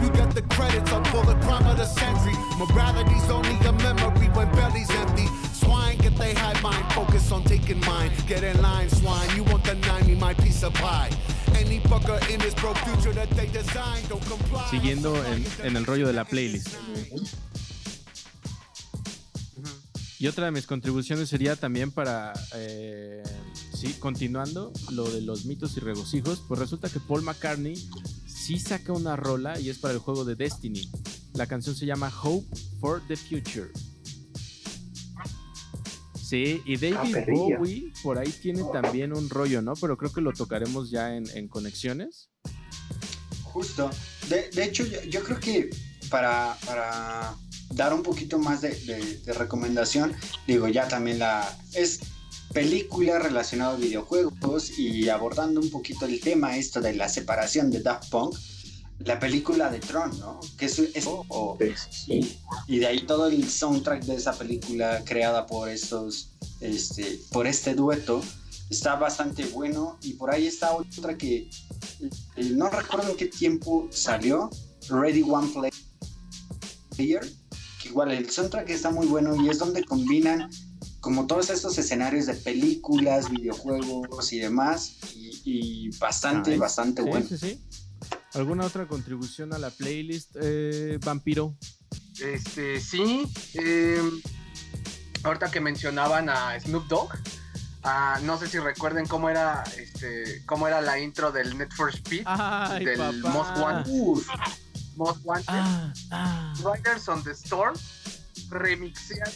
[0.03, 2.35] You got the credits, I'll pull the crime of the century.
[2.59, 5.27] Morality's only a memory when belly's empty.
[5.53, 8.11] Swine, get they high mind, focus on taking mine.
[8.27, 11.09] Get in line, swine, you won't deny me my piece of pie.
[11.55, 14.67] Any fucker in this broke future that they design don't comply.
[14.69, 16.75] Siguiendo en, en el rollo de la playlist.
[20.19, 23.23] Y otra de mis contribuciones sería también para, eh,
[23.73, 27.75] sí, continuando lo de los mitos y regocijos, pues resulta que Paul McCartney
[28.43, 30.91] sí saca una rola y es para el juego de Destiny.
[31.33, 32.45] La canción se llama Hope
[32.81, 33.71] for the Future.
[36.21, 37.57] Sí, y David perrillo.
[37.57, 39.73] Bowie por ahí tiene también un rollo, ¿no?
[39.75, 42.29] Pero creo que lo tocaremos ya en, en conexiones.
[43.43, 43.89] Justo.
[44.29, 45.69] De, de hecho, yo, yo creo que
[46.09, 47.35] para, para
[47.71, 50.13] dar un poquito más de, de- de recomendación,
[50.47, 51.57] digo, ya también la...
[51.73, 51.99] Es
[52.53, 57.81] película relacionada a videojuegos y abordando un poquito el tema esto de la separación de
[57.81, 58.35] Daft Punk,
[58.99, 60.39] la película de Tron, ¿no?
[60.57, 61.57] Que es, es- o-
[61.89, 62.37] Sí.
[62.67, 66.29] y de ahí todo el soundtrack de esa película creada por estos,
[66.61, 68.21] este, por este dueto
[68.69, 71.49] está bastante bueno y por ahí está otra que
[72.37, 74.49] eh, no recuerdo en qué tiempo salió,
[74.89, 75.49] Ready One
[76.95, 77.25] Player,
[77.81, 80.49] que igual el soundtrack está muy bueno y es donde combinan
[81.03, 86.59] como todos estos escenarios de películas, videojuegos y demás y, y bastante, Nice.
[86.61, 87.25] bastante Sí, bueno.
[87.27, 87.61] sí, sí.
[88.35, 91.55] ¿Alguna otra contribución a la playlist, eh, Vampiro?
[92.21, 93.25] Este, sí.
[93.55, 94.01] eh,
[95.23, 97.11] ahorita que mencionaban a Snoop Dogg,
[97.83, 101.89] ah, no sé si recuerden cómo era, este, cómo era la intro del Net for
[101.93, 103.29] Speed, Ay, del papá.
[103.29, 103.91] Most Wanted.
[103.91, 104.27] Uf,
[104.95, 105.45] Most Wanted.
[105.49, 106.53] Ah, ah.
[106.63, 107.75] Riders on the Storm,
[108.49, 109.29] remixean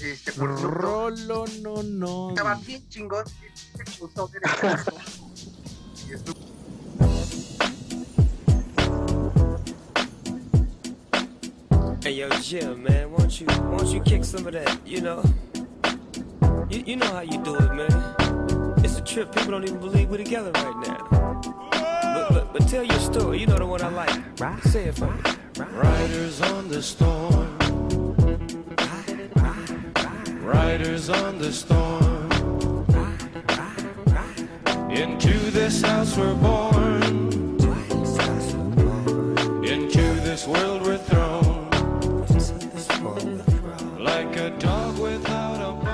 [0.00, 2.30] este, por Rolo, no, no.
[2.30, 3.24] Estaba bien chingón.
[3.54, 4.92] se puso en el caso.
[6.08, 6.54] Y Snoop
[12.04, 14.78] Hey yo, Jim, man, won't you won't you kick some of that?
[14.86, 15.22] You know,
[16.68, 18.74] you, you know how you do it, man.
[18.84, 19.34] It's a trip.
[19.34, 21.40] People don't even believe we're together right now.
[21.70, 23.38] But, but but tell your story.
[23.40, 24.64] You know the one I like.
[24.64, 25.18] Say it for me.
[25.56, 27.53] Riders on the storm.
[30.44, 32.28] Riders on the storm.
[34.90, 37.02] Into this house we're born.
[39.64, 41.70] Into this world we're thrown.
[43.98, 45.86] Like a dog without a bone.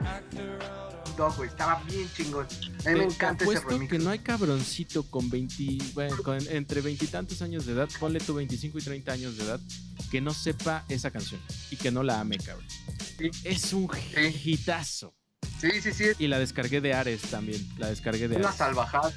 [0.00, 1.48] An actor out of Dogg, güey.
[1.48, 2.46] Estaba bien chingón.
[2.86, 3.90] A mí me encanta ese remix.
[3.90, 8.34] que no hay cabroncito con 20, bueno, con entre veintitantos años de edad, ponle tú
[8.34, 9.60] 25 y 30 años de edad,
[10.10, 12.66] que no sepa esa canción y que no la ame, cabrón.
[13.18, 13.30] Sí.
[13.44, 13.88] Es un
[14.44, 15.14] hitazo.
[15.60, 16.04] Sí, sí, sí.
[16.18, 17.66] Y la descargué de Ares también.
[17.78, 18.58] La descargué de Una Ares.
[18.58, 19.12] salvajada.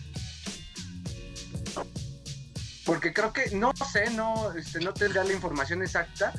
[2.85, 6.33] Porque creo que, no sé, no, este, no tendría la información exacta.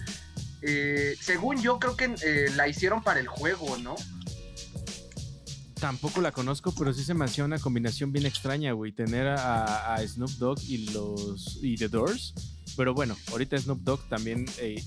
[0.63, 3.97] Eh, según yo, creo que eh, la hicieron para el juego, ¿no?
[5.79, 8.93] Tampoco la conozco, pero sí se me hacía una combinación bien extraña, güey.
[8.93, 12.35] Tener a, a Snoop Dogg y los y The Doors.
[12.77, 14.83] Pero bueno, ahorita Snoop Dogg también eh,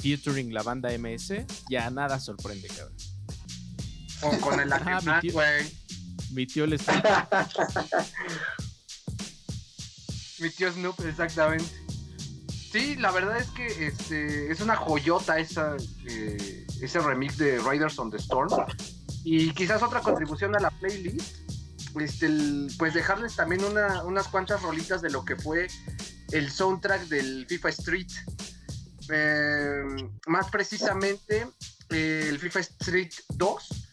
[0.00, 2.96] featuring la banda MS, ya nada sorprende, cabrón.
[4.22, 5.32] O con el Ajá, mi Ackerman, tío.
[5.32, 5.80] güey.
[6.32, 7.28] Mi tío le está
[10.38, 11.66] Mi tío Snoop, exactamente.
[12.72, 17.98] Sí, la verdad es que este, es una joyota esa, eh, ese remix de Riders
[17.98, 18.48] on the Storm.
[19.24, 21.36] Y quizás otra contribución a la playlist,
[22.00, 25.66] este, el- pues dejarles también una- unas cuantas rolitas de lo que fue
[26.30, 28.08] el soundtrack del FIFA Street.
[29.12, 29.82] Eh,
[30.26, 31.46] más precisamente
[31.90, 33.88] eh, el FIFA Street 2,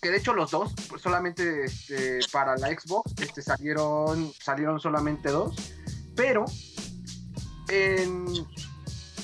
[0.00, 5.30] que de hecho los dos, pues, solamente este, para la Xbox, este, salieron, salieron solamente
[5.30, 5.56] dos,
[6.14, 6.44] pero
[7.68, 8.26] en,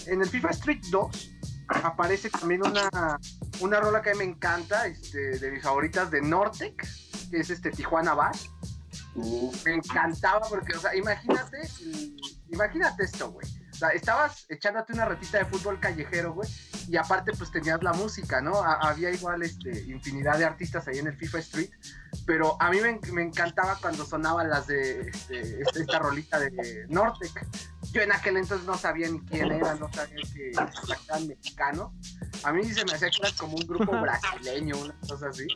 [0.06, 1.30] en el FIFA Street 2
[1.68, 3.18] aparece también una,
[3.60, 6.86] una rola que a mí me encanta, este, de mis favoritas de Nortec,
[7.30, 8.50] que es este Tijuana Bass.
[9.14, 9.64] uf.
[9.64, 11.68] Me encantaba porque, o sea, imagínate
[12.50, 13.46] imagínate esto, güey.
[13.82, 16.48] Sea, estabas echándote una retita de fútbol callejero, güey,
[16.88, 18.62] y aparte pues tenías la música, ¿no?
[18.62, 21.70] Ha- había igual este, infinidad de artistas ahí en el FIFA Street,
[22.24, 26.38] pero a mí me, en- me encantaba cuando sonaban las de este, este- esta rolita
[26.38, 27.32] de Nortec.
[27.90, 30.52] Yo en aquel entonces no sabía ni quién era, no sabía que
[31.08, 31.90] eran mexicanos.
[32.44, 35.46] A mí se me hacía que era como un grupo brasileño, una cosa así.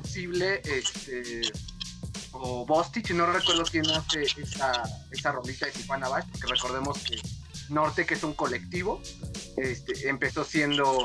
[0.00, 1.42] Posible este
[2.32, 7.20] o Bostich, no recuerdo quién hace esa, esa rolita de Tijuana Bash, porque recordemos que
[7.68, 9.00] Norte, que es un colectivo,
[9.56, 11.04] este, empezó siendo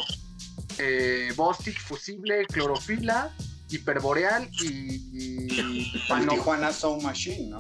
[0.77, 3.36] eh, Bostich, Fusible, Clorofila,
[3.69, 7.58] Hiperboreal y, y El Pano- Tijuana Soul Machine, ¿no?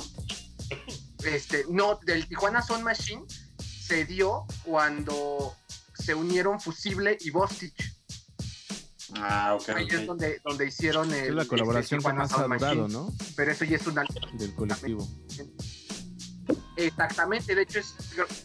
[1.25, 3.23] este, no, del Tijuana Sound Machine
[3.57, 5.55] se dio cuando
[5.97, 7.94] se unieron Fusible y Bostich.
[9.17, 9.69] Ah, ok.
[9.69, 10.05] Ahí es ok.
[10.05, 12.93] donde, donde hicieron el, Es la colaboración que Tijuana más ha Sound durado, Machine.
[12.93, 13.13] ¿no?
[13.35, 14.03] Pero eso ya es una...
[14.33, 15.07] Del colectivo.
[16.77, 17.95] Exactamente, de hecho es,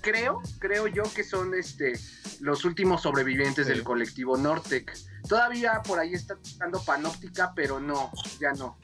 [0.00, 1.98] creo, creo yo que son este
[2.40, 3.72] los últimos sobrevivientes Sí.
[3.72, 4.96] del colectivo Nortec.
[5.28, 8.78] Todavía por ahí está tocando Panóptica, pero no, ya no.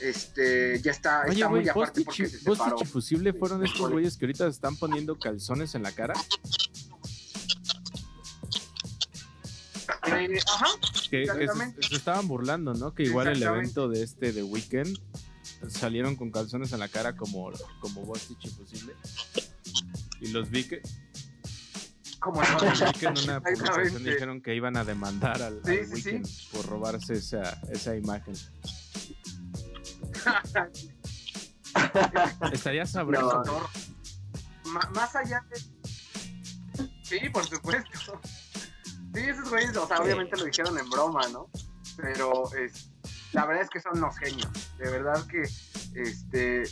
[0.00, 2.76] Este, ya está, Oye, está güey, muy aparte porque se separó.
[3.38, 6.14] fueron estos güeyes que ahorita se están poniendo calzones en la cara.
[10.26, 10.66] Ajá,
[11.10, 11.48] Que, que
[11.88, 12.94] se, estaban burlando, ¿no?
[12.94, 14.98] Que igual el evento de este de Weekend
[15.68, 18.94] salieron con calzones en la cara como, como Bostich y Fusible.
[20.20, 20.82] Y los vi que,
[22.18, 22.58] como no.
[22.60, 26.28] vi que en una publicación dijeron que iban a demandar al, Sí, al sí, Weekend
[26.52, 28.34] por robarse esa, esa imagen.
[32.52, 33.42] Estaría sabroso.
[33.44, 33.68] No.
[34.92, 35.58] Más allá de.
[37.02, 38.20] Sí, por supuesto.
[39.14, 40.02] Sí, esos güeyes, o sea, Sí.
[40.04, 41.48] obviamente lo dijeron en broma, ¿no?
[41.96, 42.90] Pero es,
[43.32, 44.50] la verdad es que son unos genios.
[44.78, 45.42] De verdad que,
[45.94, 46.64] este.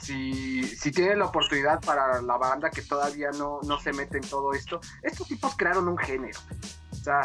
[0.00, 4.26] Si, si tienen la oportunidad para la banda que todavía no, no se mete en
[4.26, 6.38] todo esto, estos tipos crearon un género.
[6.92, 7.20] O sea,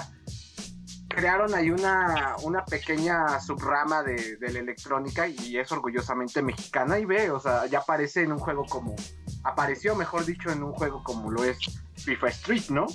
[1.07, 7.05] crearon ahí una, una pequeña subrama de, de la electrónica y es orgullosamente mexicana y
[7.05, 8.95] ve, o sea, ya aparece en un juego como,
[9.43, 11.59] apareció mejor dicho en un juego como lo es
[11.95, 12.87] FIFA Street, ¿no?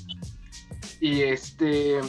[1.01, 2.01] Y este,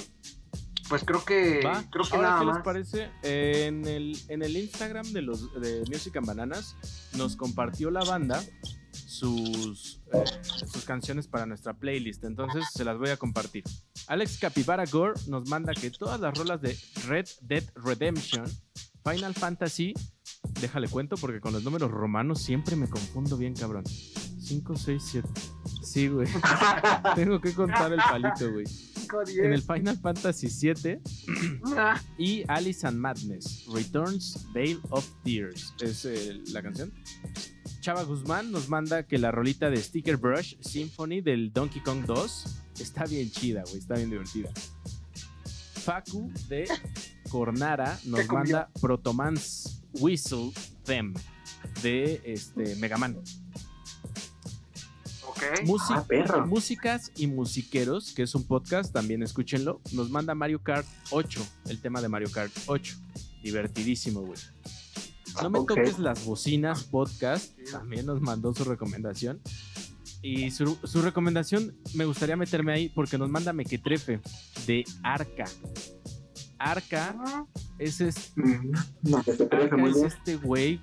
[0.90, 3.10] pues creo que, Va, creo que ahora, nada ¿qué les parece?
[3.22, 6.76] En el, en el Instagram de los de Music and Bananas
[7.16, 8.44] nos compartió la banda
[8.92, 12.24] sus, eh, sus canciones para nuestra playlist.
[12.24, 13.64] Entonces se las voy a compartir.
[14.08, 18.46] Alex Capybara Gore nos manda que todas las rolas de Red Dead Redemption,
[19.04, 19.94] Final Fantasy,
[20.60, 23.84] déjale cuento porque con los números romanos siempre me confundo bien, cabrón.
[24.50, 25.30] 5, 6, 7.
[25.84, 26.28] Sí, güey.
[27.16, 28.66] Tengo que contar el palito, güey.
[29.38, 29.62] En el.
[29.62, 31.02] Final Fantasy 7
[31.78, 36.92] Ah, y Alice and Madness, Returns Veil of Tears, es eh, la canción.
[37.82, 42.62] Chava Guzmán nos manda que la rolita de Sticker Brush Symphony del Donkey Kong 2
[42.80, 44.50] está bien chida, güey, está bien divertida.
[45.74, 46.68] Facu de
[47.30, 50.52] Cornara nos manda Protomans Whistle
[50.86, 51.14] Them
[51.84, 52.98] de este, Mega
[55.66, 56.46] Música- Ah, perro.
[56.48, 59.82] Músicas y Musiqueros, que es un podcast, también escúchenlo.
[59.92, 62.96] Nos manda Mario Kart 8, el tema de Mario Kart 8.
[63.44, 64.40] Divertidísimo, güey.
[65.42, 69.40] No me toques las bocinas podcast, también nos mandó su recomendación.
[70.22, 74.20] Y su, su recomendación me gustaría meterme ahí porque nos manda Mequetrefe
[74.68, 75.46] de Arca.
[76.58, 77.46] Arca Ah,
[77.78, 78.72] es, es- Mm,
[79.04, 79.18] No,
[79.52, 80.82] Arca es este güey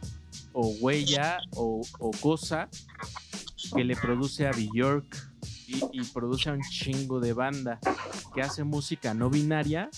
[0.54, 2.68] o huella o, o cosa
[3.74, 5.32] que le produce a Bjork
[5.66, 7.78] y, y produce a un chingo de banda
[8.34, 9.90] que hace música no binaria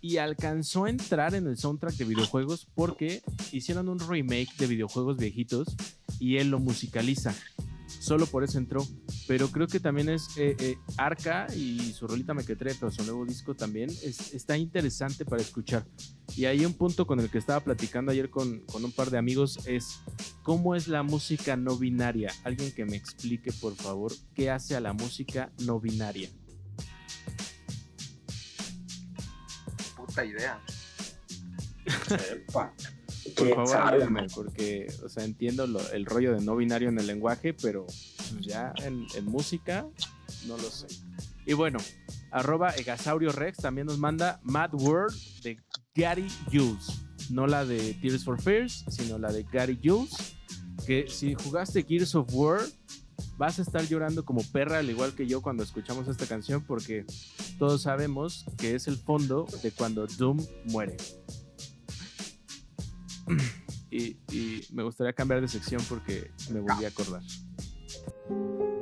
[0.00, 3.22] y alcanzó a entrar en el soundtrack de videojuegos porque
[3.52, 5.68] hicieron un remake de videojuegos viejitos
[6.18, 7.34] y él lo musicaliza.
[7.86, 8.84] Solo por eso entró.
[9.28, 13.24] Pero creo que también es eh, eh, Arca y su rolita Mequetrefe o su nuevo
[13.24, 15.86] disco también es- está interesante para escuchar.
[16.36, 19.18] Y hay un punto con el que estaba platicando ayer con, con un par de
[19.18, 20.00] amigos es
[20.42, 22.32] cómo es la música no binaria.
[22.44, 26.28] Alguien que me explique, por favor, qué hace a la música no binaria.
[29.96, 30.60] puta idea.
[32.08, 32.72] Sepa.
[33.36, 37.06] Por ¿Quién favor, porque, o sea, entiendo lo- el rollo de no binario en el
[37.06, 37.86] lenguaje, pero
[38.32, 39.86] pues, ya en, música
[40.46, 40.86] no lo sé.
[41.46, 41.78] Y bueno,
[42.30, 45.58] arroba Egasaurio Rex también nos manda Mad World de
[45.94, 47.00] Gary Jules.
[47.30, 50.36] No la de Tears for Fears, sino la de Gary Jules.
[50.86, 52.60] Que si jugaste Gears of War,
[53.36, 57.04] vas a estar llorando como perra, al igual que yo cuando escuchamos esta canción, porque
[57.58, 60.96] todos sabemos que es el fondo de cuando Doom muere.
[63.94, 67.20] Y, y me gustaría cambiar de sección porque me volví a acordar.
[68.02, 68.81] ました。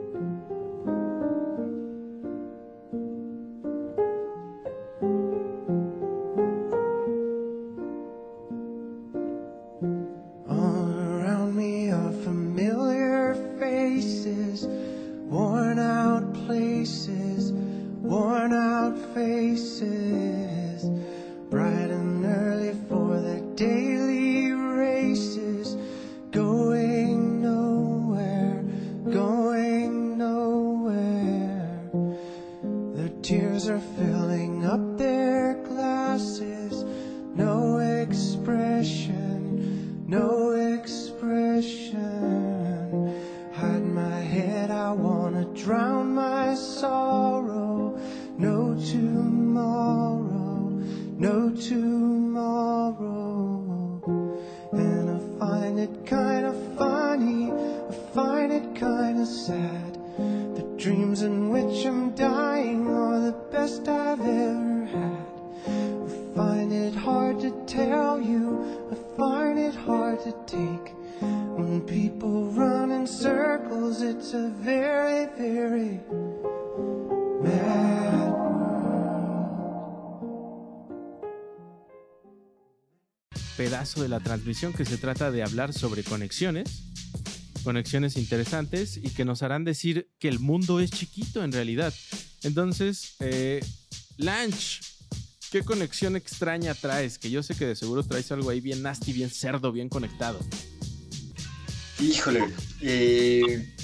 [74.02, 76.00] It's a very, very
[83.56, 86.84] pedazo de la transmisión que se trata de hablar sobre conexiones,
[87.62, 91.92] conexiones interesantes y que nos harán decir que el mundo es chiquito en realidad.
[92.42, 93.60] Entonces, eh,
[95.50, 97.18] ¿qué conexión extraña traes?
[97.18, 100.38] Que yo sé que de seguro traes algo ahí bien nasty, bien cerdo, bien conectado.
[101.98, 102.44] Híjole,
[102.80, 103.74] eh,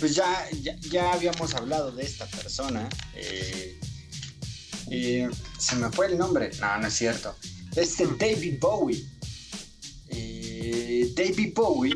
[0.00, 2.88] pues ya, ya, ya habíamos hablado de esta persona.
[3.14, 3.78] eh,
[4.90, 6.50] eh, se me fue el nombre.
[6.60, 7.34] No, no es cierto.
[7.76, 9.04] Este David Bowie.
[10.08, 11.94] Eh, David Bowie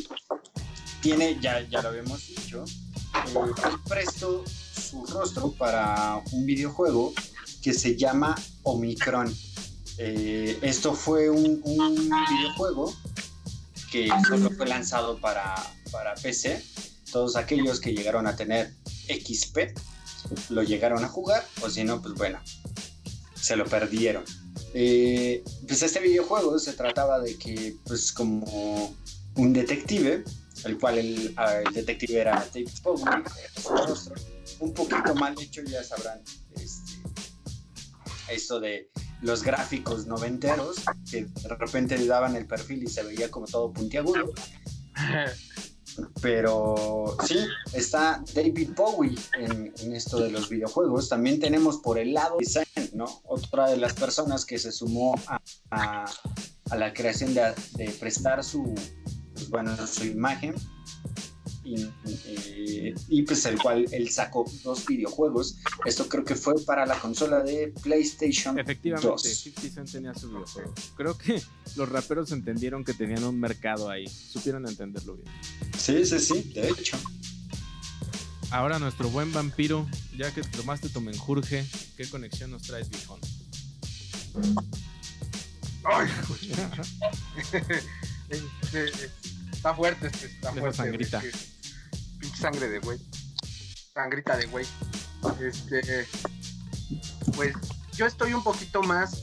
[1.00, 7.12] tiene, ya, ya lo habíamos dicho, eh, él prestó su rostro para un videojuego
[7.62, 9.34] que se llama Omicron.
[9.98, 12.94] Eh, esto fue un, videojuego
[13.90, 15.54] que solo fue lanzado para,
[15.90, 16.62] para PC.
[17.10, 18.74] Todos aquellos que llegaron a tener
[19.08, 19.58] XP
[20.50, 22.38] lo llegaron a jugar, o si no, pues bueno,
[23.34, 24.24] se lo perdieron.
[24.74, 28.94] Eh, pues este videojuego se trataba de que, pues como
[29.36, 30.24] un detective,
[30.64, 31.34] el cual el,
[31.64, 33.04] el detective era David Bowie,
[34.60, 36.20] un poquito mal hecho, ya sabrán,
[38.30, 38.90] esto de
[39.22, 40.76] los gráficos noventeros,
[41.10, 44.32] que de repente le daban el perfil y se veía como todo puntiagudo.
[46.20, 47.38] Pero sí,
[47.72, 51.08] está David Bowie en, esto de los videojuegos.
[51.08, 52.64] También tenemos por el lado de Zen,
[52.94, 53.06] ¿no?
[53.24, 55.14] Otra de las personas que se sumó
[55.70, 56.04] a,
[56.76, 58.74] la creación de, de prestar su,
[59.32, 60.54] pues, bueno, su imagen.
[61.68, 65.56] Y, eh, y, pues el cual él sacó dos videojuegos.
[65.84, 69.22] Esto creo que fue para la consola de PlayStation Efectivamente, 2.
[69.22, 70.74] 50 Cent tenía su videojuego.
[70.96, 71.42] Creo que
[71.76, 74.08] los raperos entendieron que tenían un mercado ahí.
[74.08, 75.28] Supieron entenderlo bien.
[75.76, 76.96] Sí, sí, sí, de hecho.
[78.50, 81.66] Ahora nuestro buen vampiro, ya que tomaste tu menjurje,
[81.98, 83.20] ¿qué conexión nos traes, viejón?
[85.84, 86.08] Ay,
[88.30, 88.90] Este,
[89.52, 90.76] está fuerte, este, está Esa fuerte.
[90.76, 91.22] sangrita.
[92.18, 92.98] Pinche sangre de güey.
[93.94, 94.66] Sangrita de güey.
[95.40, 96.06] Este,
[97.34, 97.54] pues
[97.96, 99.22] yo estoy un poquito más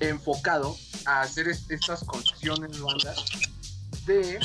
[0.00, 3.24] enfocado a hacer est- estas conexiones bandas
[4.06, 4.38] de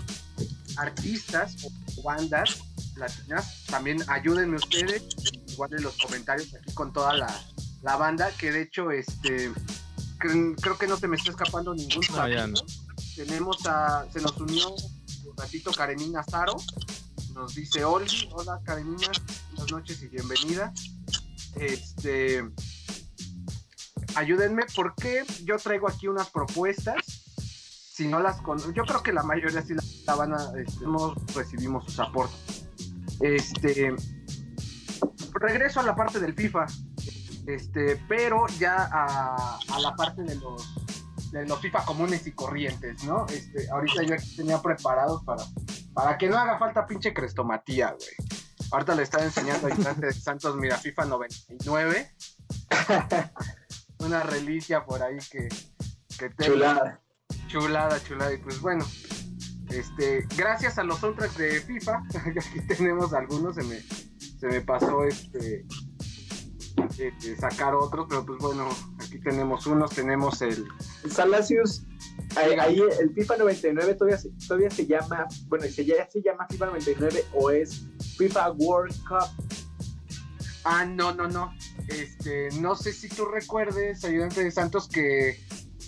[0.77, 1.55] artistas
[1.97, 2.57] o bandas
[2.95, 3.63] latinas.
[3.67, 5.03] También ayúdenme ustedes,
[5.47, 7.41] igual en los comentarios aquí con toda la,
[7.83, 9.51] la banda, que de hecho, este,
[10.19, 12.65] cre- creo que no se me está escapando ningún No, ya rapero.
[13.15, 16.55] Tenemos a, se nos unió un ratito Karenina Zaro,
[17.33, 19.07] nos dice Oli, hola Karenina,
[19.51, 20.71] buenas noches y bienvenida.
[21.55, 22.43] Este,
[24.15, 26.95] ayúdenme porque yo traigo aquí unas propuestas.
[27.37, 29.73] Si no las con, yo creo que la mayoría sí
[30.05, 32.65] la, van a, este, no recibimos sus aportes.
[33.19, 33.95] Este,
[35.33, 36.65] regreso a la parte del FIFA,
[37.47, 40.73] este, pero ya a, a la parte de los
[41.31, 43.25] de los FIFA comunes y corrientes, ¿no?
[43.25, 45.43] Este, ahorita yo tenía preparados para,
[45.93, 48.39] para que no haga falta pinche crestomatía, güey.
[48.71, 52.15] Ahorita le estaba enseñando a de Santos, mira, FIFA 99.
[53.99, 55.47] Una reliquia por ahí que,
[56.17, 56.53] que tengo.
[56.53, 57.01] Chulada.
[57.47, 58.33] Chulada, chulada.
[58.33, 58.85] Y pues bueno,
[59.69, 62.03] este, gracias a los soundtracks de FIFA,
[62.37, 65.65] aquí tenemos algunos, se me, se me pasó este,
[66.97, 68.69] este, sacar otros, pero pues bueno,
[68.99, 70.65] aquí tenemos unos, tenemos el,
[71.09, 71.83] Salacius,
[72.35, 76.47] ahí, ahí el FIFA 99 todavía se, todavía se llama, bueno, se, ya se llama
[76.49, 77.83] FIFA 99 o es
[78.17, 79.45] FIFA World Cup.
[80.65, 81.53] Ah, no, no, no.
[81.89, 85.37] Este, no sé si tú recuerdes, ayudante de Santos, que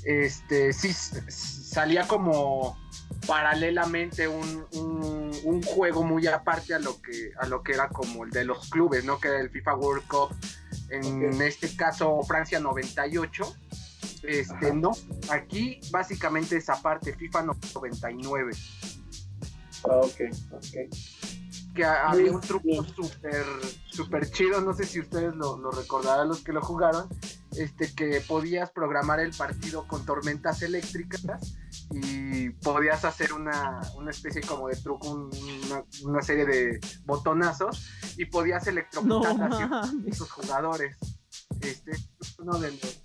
[0.03, 0.91] este sí
[1.29, 2.77] salía como
[3.25, 8.23] paralelamente un, un- un juego muy aparte a lo que a lo que era como
[8.25, 9.19] el de los clubes, ¿no?
[9.19, 10.35] Que era el FIFA World Cup.
[11.03, 13.55] En este caso, Francia 98.
[14.23, 14.73] Este, Ajá.
[14.73, 14.91] no.
[15.29, 18.51] Aquí básicamente esa parte, FIFA 99.
[19.87, 20.21] Ah, ok,
[20.53, 20.95] ok.
[21.75, 23.45] que ha- había un truco súper
[23.87, 27.07] súper chido, no sé si ustedes lo, lo recordarán los que lo jugaron,
[27.57, 31.57] este que podías programar el partido con tormentas eléctricas
[31.91, 35.29] y podías hacer una, una especie como de truco, un-
[35.65, 37.87] una, una serie de botonazos
[38.17, 40.19] y podías No electrocutar a ciertos mames.
[40.21, 40.97] jugadores.
[41.61, 43.01] Este es uno de los...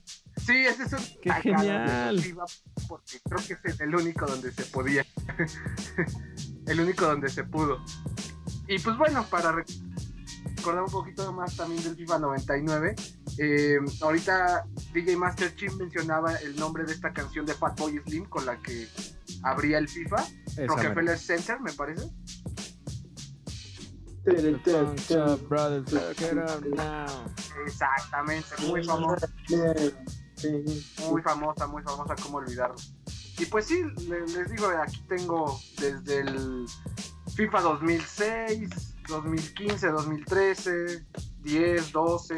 [0.47, 2.21] Sí, ese es un ¡Qué genial!
[2.21, 2.35] de
[2.89, 5.05] porque creo que es el único donde se podía.
[6.67, 7.79] el único donde se pudo.
[8.67, 9.83] Y pues bueno, para rec-
[10.57, 12.95] recordar un poquito más también del FIFA 99,
[13.43, 18.45] eh, ahorita DJ Master Chief mencionaba el nombre de esta canción de Fatboy Slim con
[18.45, 18.87] la que
[19.43, 20.17] abría el FIFA,
[20.69, 22.11] Rockefeller Center, me parece.
[27.67, 29.27] Exactamente, muy famosa,
[31.11, 32.77] muy famosa, muy famosa, cómo olvidarlo.
[33.39, 36.67] Y pues sí, le- les digo, aquí tengo desde el
[37.35, 38.69] FIFA 2006,
[39.09, 41.07] 2015, 2013,
[41.43, 42.37] 10, 12.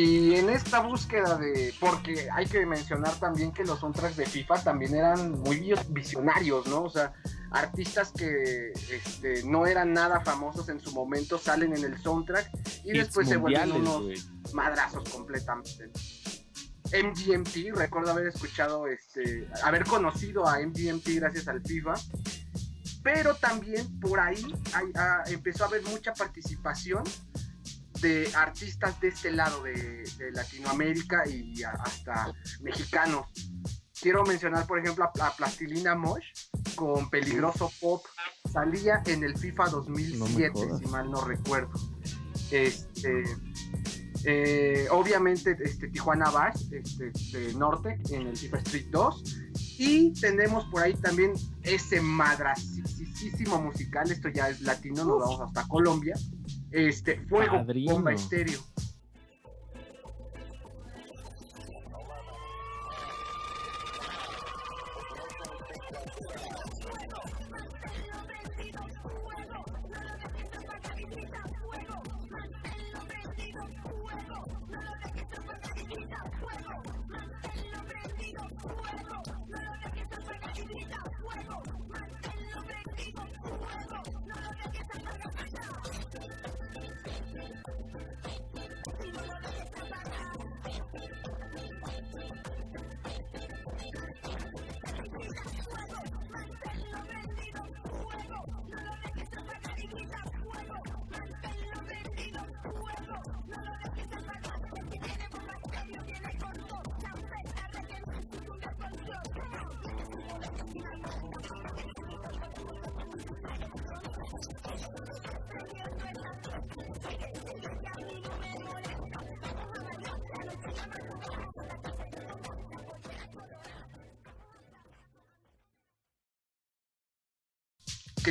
[0.00, 4.62] Y en esta búsqueda de, porque hay que mencionar también que los soundtracks de FIFA
[4.62, 6.84] también eran muy visionarios, ¿no?
[6.84, 7.14] O sea,
[7.50, 12.48] artistas que este, no eran nada famosos en su momento salen en el soundtrack
[12.84, 15.90] y Hits después se vuelven unos madrazos completamente.
[16.92, 21.94] MGMT, recuerdo haber escuchado, este, haber conocido a MGMT gracias al FIFA,
[23.02, 27.02] pero también por ahí hay- ah, empezó a haber mucha participación
[28.00, 33.26] de artistas de este lado de, de Latinoamérica y a- hasta mexicanos.
[34.00, 36.24] Quiero mencionar, por ejemplo, a, a Plastilina Mosh
[36.76, 38.04] con Peligroso Pop.
[38.52, 40.78] Salía en el FIFA 2007, jodas.
[40.78, 41.70] si mal no recuerdo.
[42.50, 43.24] Este,
[44.24, 49.24] eh, obviamente, este, Tijuana Bass, este, de Norte, en el FIFA Street 2.
[49.78, 51.32] Y tenemos por ahí también
[51.62, 56.14] ese madrasísimo musical, esto ya es latino, nos vamos hasta Colombia.
[56.70, 57.94] Este, Fuego, Padrino.
[57.94, 58.60] Bomba Estéreo.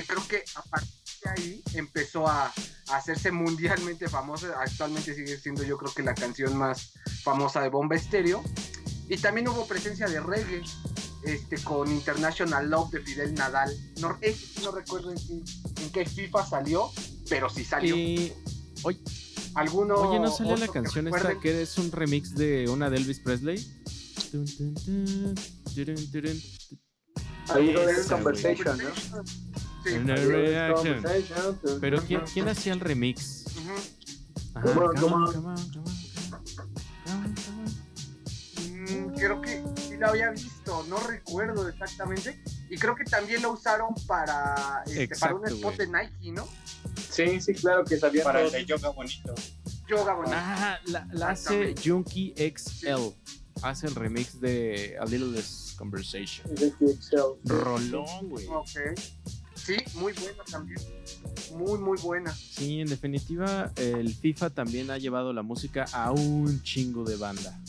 [0.02, 0.92] Que creo que a partir
[1.24, 2.46] de ahí empezó a,
[2.90, 4.60] a hacerse mundialmente famosa.
[4.62, 6.94] Actualmente sigue siendo yo creo que la canción más
[7.24, 8.44] famosa de Bomba Estéreo.
[9.10, 10.62] Y también hubo presencia de reggae
[11.24, 13.76] este, con International Love de Fidel Nadal.
[14.00, 16.92] No, sí no recuerdo en, qué- en qué FIFA salió,
[17.30, 17.96] pero sí salió.
[17.96, 18.34] Y,
[18.84, 19.00] oye,
[19.56, 22.90] ¿Alguno oye, ¿no salió la otro que canción esta que es un remix de una
[22.92, 23.58] de Elvis Presley?
[27.50, 27.82] Ahí lo.
[28.10, 28.90] Conversation, ¿no?
[29.84, 29.98] Sí.
[29.98, 31.04] Reaction.
[31.80, 33.46] Pero ¿quién, quién hacía el remix?
[39.18, 42.42] Creo que sí sí lo había visto, no recuerdo exactamente.
[42.70, 46.48] Y creo que también lo usaron para, este, para un spot de Nike, ¿no?
[47.10, 49.34] Sí, sí, claro que sabían Para el de yoga bonito.
[49.88, 50.36] Yoga bonito.
[50.36, 51.74] Ah, la, la hace.
[51.84, 53.16] Junkie XL.
[53.64, 56.54] Hace el remix de A Little Less Conversation.
[56.54, 57.22] de Excel.
[57.44, 58.46] Rolón, güey.
[58.48, 58.70] Ok.
[59.68, 60.80] Sí, muy buena también.
[61.58, 62.34] Muy, muy buena.
[62.34, 67.60] Sí, en definitiva, el FIFA también ha llevado la música a un chingo de banda.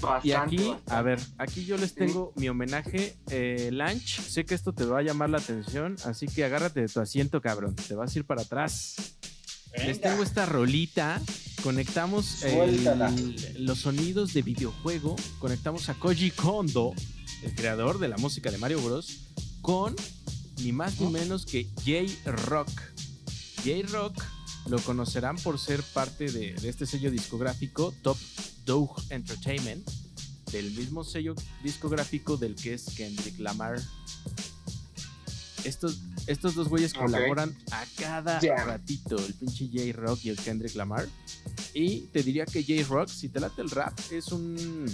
[0.00, 0.94] Bastante, Y aquí, bastante.
[0.94, 3.16] a ver, aquí yo les tengo mi homenaje.
[3.30, 6.88] Eh, Lanch, sé que esto te va a llamar la atención, así que agárrate de
[6.88, 7.74] tu asiento, cabrón.
[7.74, 8.94] Te vas a ir para atrás.
[9.76, 11.20] Les tengo esta rolita.
[11.62, 12.84] Conectamos el-
[13.66, 15.16] los sonidos de videojuego.
[15.40, 16.94] Conectamos a Koji Kondo,
[17.42, 19.18] el creador de la música de Mario Bros.
[19.60, 19.94] Con
[20.62, 22.70] ni más ni menos que J-Rock.
[23.64, 24.22] J-Rock
[24.68, 28.18] lo conocerán por ser parte de, de este sello discográfico Top
[28.64, 29.88] Dog Entertainment,
[30.52, 33.80] del mismo sello discográfico del que es Kendrick Lamar.
[35.64, 41.08] Estos, estos dos güeyes colaboran a cada ratito, el pinche J-Rock y el Kendrick Lamar.
[41.74, 44.86] Y te diría que J-Rock, si te late el rap, es un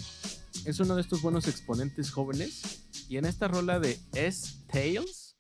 [0.65, 2.63] es uno de estos buenos exponentes jóvenes.
[3.09, 5.37] Y en esta rola de S-Tales,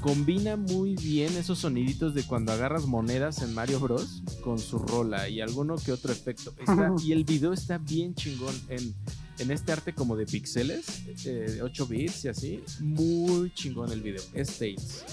[0.00, 4.22] combina muy bien esos soniditos de cuando agarras monedas en Mario Bros.
[4.42, 6.54] con su rola y alguno que otro efecto.
[6.58, 8.94] Está- y el video está bien chingón en,
[9.38, 10.86] en este arte como de pixeles,
[11.26, 12.60] eh, de 8 bits y así.
[12.80, 14.22] Muy chingón el video.
[14.34, 15.04] S-Tales.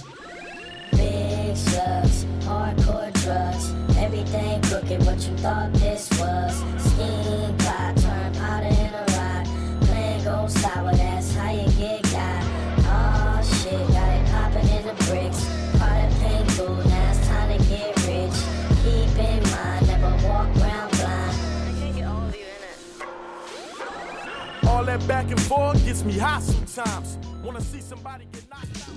[0.92, 5.04] Big slugs, hardcore drugs, everything crooked.
[5.06, 6.54] What you thought this was?
[6.80, 7.58] Steam
[24.98, 27.18] that back and forth gets me hot sometimes.
[27.44, 28.96] Wanna see somebody get knocked out?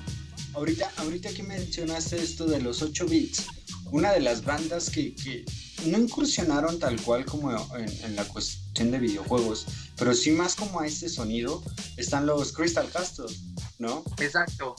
[0.54, 3.46] Ahorita, ahorita que mencionaste esto de los 8 bits,
[3.92, 5.44] una de las bandas que, que
[5.86, 10.80] no incursionaron tal cual como en, en la cuestión de videojuegos, pero sí más como
[10.80, 11.62] a este sonido,
[11.96, 13.26] están los Crystal Castle,
[13.78, 14.02] ¿no?
[14.18, 14.74] Exacto.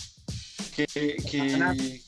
[0.76, 2.02] Que, que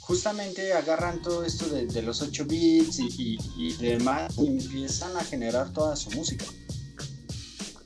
[0.00, 5.16] justamente agarran todo esto de, de los 8 bits y, y- y demás y empiezan
[5.16, 6.44] a generar toda su música.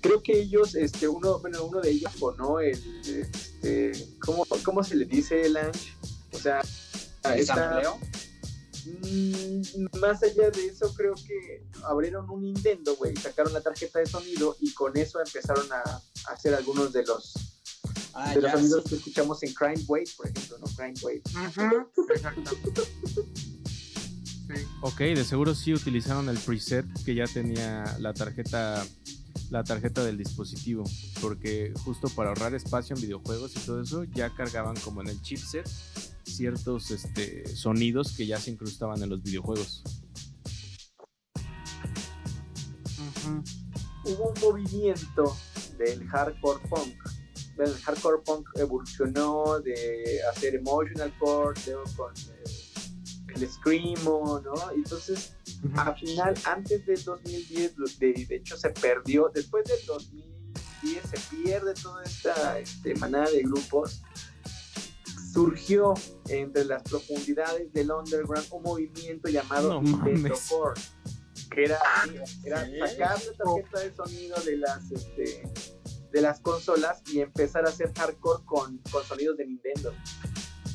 [0.04, 2.60] Creo que ellos, este, uno, bueno, uno de ellos, ¿no?
[2.60, 5.80] El, este, ¿cómo, ¿Cómo se le dice, Lange?
[6.32, 6.60] O sea,
[7.32, 7.98] ¿El esta- sampleo?
[8.86, 14.04] Mm, más allá de eso, creo que abrieron un Nintendo, güey, sacaron la tarjeta de
[14.06, 17.32] sonido y con eso empezaron a, a hacer algunos de los,
[18.12, 18.90] Ah, de los sonidos sí.
[18.90, 20.66] que escuchamos en Crime Wave, por ejemplo, ¿no?
[20.66, 21.22] Crime Wave.
[21.48, 22.50] Ujú, Exacto.
[24.46, 24.66] Sí.
[24.82, 28.86] Ok, de seguro sí utilizaron el preset que ya tenía la tarjeta
[29.50, 30.84] la tarjeta del dispositivo,
[31.20, 35.20] porque justo para ahorrar espacio en videojuegos y todo eso ya cargaban como en el
[35.22, 35.68] chipset
[36.24, 39.82] ciertos este, sonidos que ya se incrustaban en los videojuegos.
[44.04, 45.36] Hubo un movimiento
[45.78, 46.94] del hardcore punk.
[47.58, 51.60] El hardcore punk evolucionó de hacer emotional core,
[51.96, 52.53] con eh,
[53.34, 54.54] el screamo, ¿no?
[54.72, 55.36] Entonces,
[55.76, 61.36] al final, antes del 2010, lo- de, de hecho se perdió, después del 2010 se
[61.36, 64.02] pierde toda esta este, manada de grupos,
[65.32, 65.94] surgió
[66.28, 69.82] entre las profundidades del underground un movimiento llamado No
[71.50, 71.78] que era,
[72.44, 72.72] era ¿sí?
[72.78, 75.42] sacar la tarjeta de sonido de las este,
[76.12, 79.92] de las consolas y empezar a hacer hardcore con, con sonidos de Nintendo.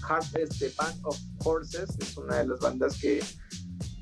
[0.08, 3.24] Hard, este, Band of Horses es una de las bandas que,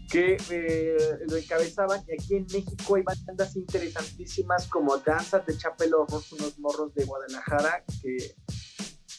[0.10, 2.04] que eh, lo encabezaban.
[2.08, 7.06] Y aquí en México hay bandas interesantísimas como Danza de Chapel Horrors, unos morros de
[7.06, 8.36] Guadalajara que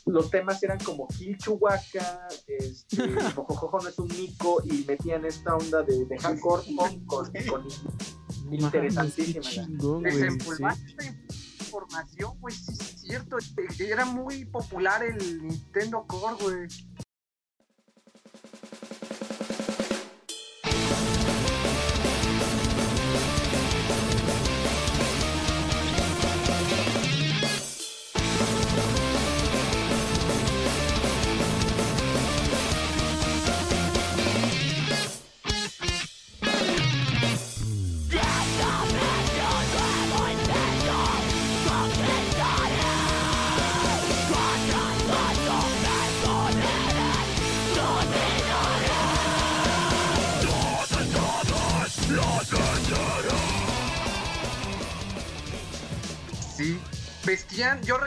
[0.07, 1.79] los temas eran como Kill Chihuahua,
[2.49, 2.97] este,
[3.37, 7.69] Mojojojo no es un mico y metían esta onda de, de hardcore punk con, con
[8.51, 9.67] interesantísima.
[11.61, 13.39] Información, güey, sí cierto.
[13.79, 16.69] Era muy popular el Nintendo Core, güey.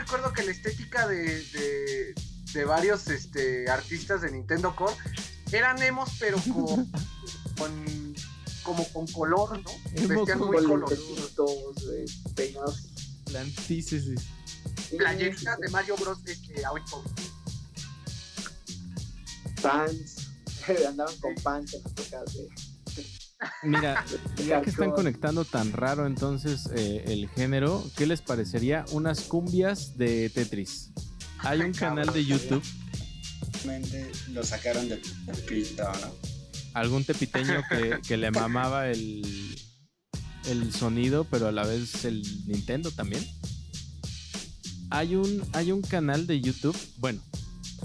[0.02, 2.14] Recuerdo que la estética de, de,
[2.52, 4.94] de varios este, artistas de Nintendo Core
[5.52, 6.90] eran emos, pero con,
[7.58, 8.14] con-
[8.62, 9.70] como con color, ¿no?
[9.92, 11.32] Vestían muy coloridos.
[11.92, 12.04] eh,
[12.36, 12.82] peinados.
[13.32, 14.20] La antítesis.
[14.88, 16.18] Sí, Playeritas de Mario Bros.
[16.26, 16.62] Este.
[19.62, 20.28] Pants.
[20.88, 22.48] Andaban con pants en las tocas de.
[23.62, 24.04] Mira,
[24.36, 29.22] de ya que están conectando tan raro entonces eh, el género, ¿qué les parecería unas
[29.22, 30.90] cumbias de Tetris?
[31.38, 32.62] Hay un canal de YouTube,
[34.30, 36.32] lo sacaron del del pito, ¿no?
[36.74, 39.56] algún tepiteño que, que le mamaba el,
[40.46, 43.26] el sonido, pero a la vez el Nintendo también.
[44.90, 47.20] Hay un, hay un canal de YouTube, bueno,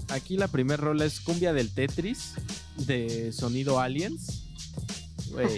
[0.09, 2.33] aquí la primera rola es cumbia del Tetris,
[2.85, 4.43] de sonido Aliens.
[5.43, 5.57] Güey,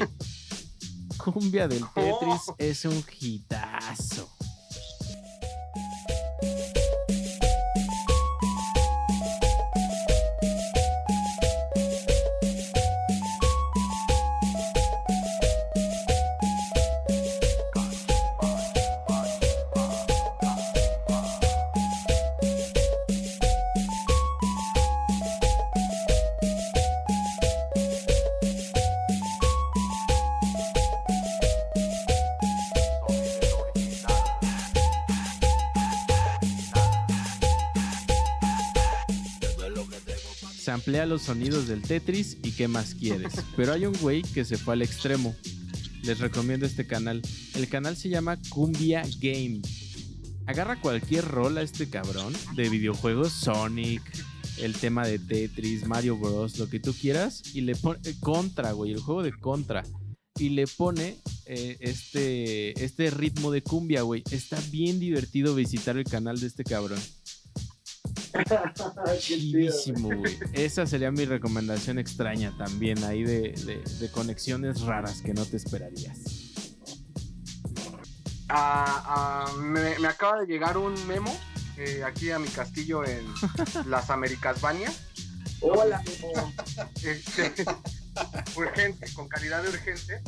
[1.18, 2.56] cumbia del Tetris Oh.
[2.58, 4.30] es un hitazo.
[40.80, 43.34] Amplía los sonidos del Tetris y qué más quieres.
[43.58, 45.36] Pero hay un güey que se fue al extremo.
[46.04, 47.22] Les recomiendo este canal.
[47.54, 49.60] El canal se llama Cumbia Game.
[50.46, 54.02] Agarra cualquier rol a este cabrón de videojuegos, Sonic,
[54.58, 58.72] el tema de Tetris, Mario Bros, lo que tú quieras, y le pone eh, contra,
[58.72, 59.84] güey, el juego de contra.
[60.40, 64.24] Y le pone eh, este, este ritmo de cumbia, güey.
[64.32, 67.00] Está bien divertido visitar el canal de este cabrón.
[69.20, 70.38] Chidísimo, güey.
[70.54, 75.58] Esa sería mi recomendación extraña también, ahí de, de- de conexiones raras que no te
[75.58, 76.18] esperarías.
[78.50, 81.36] Ah, ah, me, me acaba de llegar un memo
[81.78, 83.26] eh, aquí a mi castillo en
[83.90, 84.92] las Americasbania.
[85.62, 86.54] Hola, Memo.
[87.04, 87.54] Este,
[88.56, 90.22] urgente, con calidad de urgente.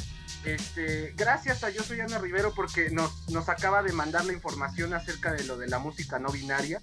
[0.46, 4.94] Este, gracias a Yo Soy Ana Rivero porque nos, nos acaba de mandar la información
[4.94, 6.82] acerca de lo de la música no binaria.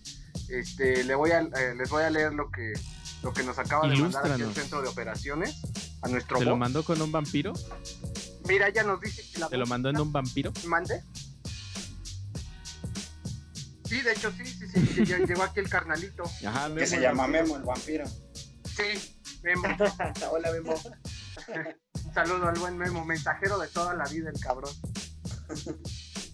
[0.48, 2.72] Este, le voy a, eh, les voy a leer lo que,
[3.22, 5.60] lo que nos acaba de mandar aquí al centro de operaciones,
[6.02, 7.52] a nuestro ¿Te lo mandó con un vampiro?
[8.48, 10.52] Mira, ella nos dice que la ¿Te lo mandó en un vampiro?
[10.66, 11.02] ¿Mande?
[13.84, 16.22] Sí, de hecho sí, sí, sí, sí, ya llegó aquí el carnalito.
[16.46, 18.06] Ajá, Que se llama Memo, el vampiro.
[18.64, 19.62] Sí, Memo.
[20.30, 20.74] Hola, Memo.
[22.08, 24.72] Un saludo al buen Memo, mensajero de toda la vida, el cabrón.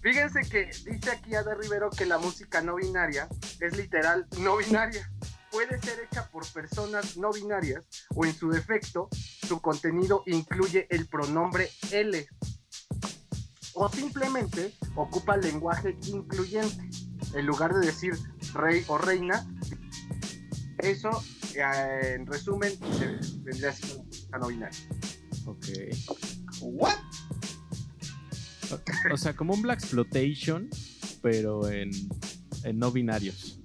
[0.01, 3.27] Fíjense que dice aquí Ada Rivero que la música no binaria
[3.59, 5.11] es literal no binaria.
[5.51, 11.07] Puede ser hecha por personas no binarias o en su defecto su contenido incluye el
[11.07, 12.25] pronombre L
[13.73, 16.89] o simplemente ocupa lenguaje incluyente.
[17.33, 18.13] En lugar de decir
[18.53, 19.45] rey o reina,
[20.77, 21.21] eso
[21.53, 22.71] eh, en resumen
[23.43, 24.05] vendría siendo
[24.39, 25.04] no binaria.
[25.45, 25.65] Ok.
[26.61, 26.95] ¿What?
[29.11, 30.69] O sea, como un Black Exploitation,
[31.21, 31.91] pero en,
[32.63, 33.59] en no binarios.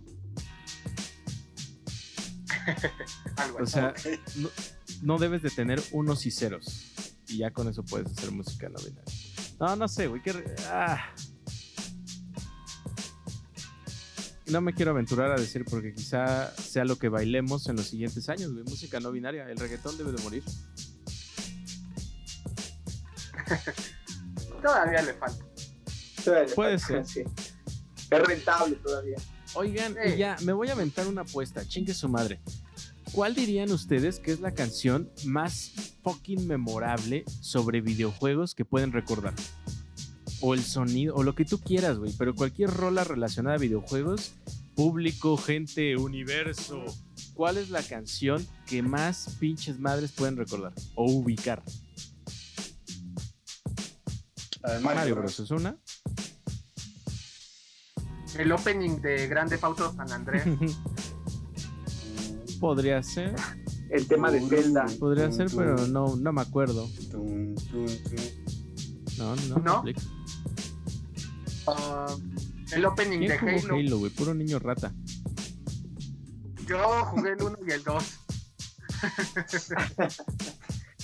[3.36, 3.94] Algo O sea,
[4.36, 4.48] no,
[5.02, 6.92] no debes de tener unos y ceros.
[7.28, 9.14] Y ya con eso puedes hacer música no binaria.
[9.58, 10.22] No, no sé, güey.
[10.22, 11.14] qué re- ah.
[14.46, 18.28] No me quiero aventurar a decir porque quizá sea lo que bailemos en los siguientes
[18.28, 18.64] años, güey.
[18.64, 19.48] Música no binaria.
[19.48, 20.42] El reggaetón debe de morir.
[24.62, 25.44] Todavía le falta.
[26.24, 27.26] Todavía Puede falta, ser.
[27.26, 27.44] sí.
[28.10, 29.16] Es rentable todavía.
[29.54, 30.14] Oigan, Sí.
[30.14, 32.40] y ya, me voy a aventar una apuesta, chingue su madre.
[33.12, 35.72] ¿Cuál dirían ustedes que es la canción más
[36.04, 39.34] fucking memorable sobre videojuegos que pueden recordar?
[40.40, 44.32] O el sonido, o lo que tú quieras, güey, pero cualquier rola relacionada a videojuegos,
[44.76, 46.84] público, gente, universo.
[47.34, 51.62] ¿Cuál es la canción que más pinches madres pueden recordar o ubicar?
[54.82, 55.40] Mario Bros.
[55.40, 55.76] es una.
[58.38, 60.44] El opening de Grande Auto San Andrés.
[62.60, 63.34] Podría ser,
[63.88, 64.84] El tema de Zelda.
[64.98, 66.86] podría ser, pero no, no me acuerdo.
[69.16, 69.84] No, no, ¿No?
[71.66, 72.14] Ah,
[72.72, 73.74] el opening ¿Quién de jugó Halo.
[73.76, 74.10] Halo, güey?
[74.12, 74.92] Puro niño rata.
[76.66, 78.04] Yo jugué el 1 y el 2.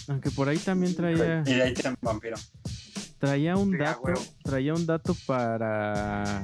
[0.08, 2.36] Aunque por ahí también traía, Y de ahí te vampiro.
[3.26, 4.12] Traía un Sí, dato,
[4.44, 6.42] traía un dato para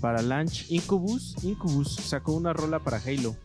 [0.00, 3.36] Para Launch, Incubus, Incubus sacó una rola para Halo.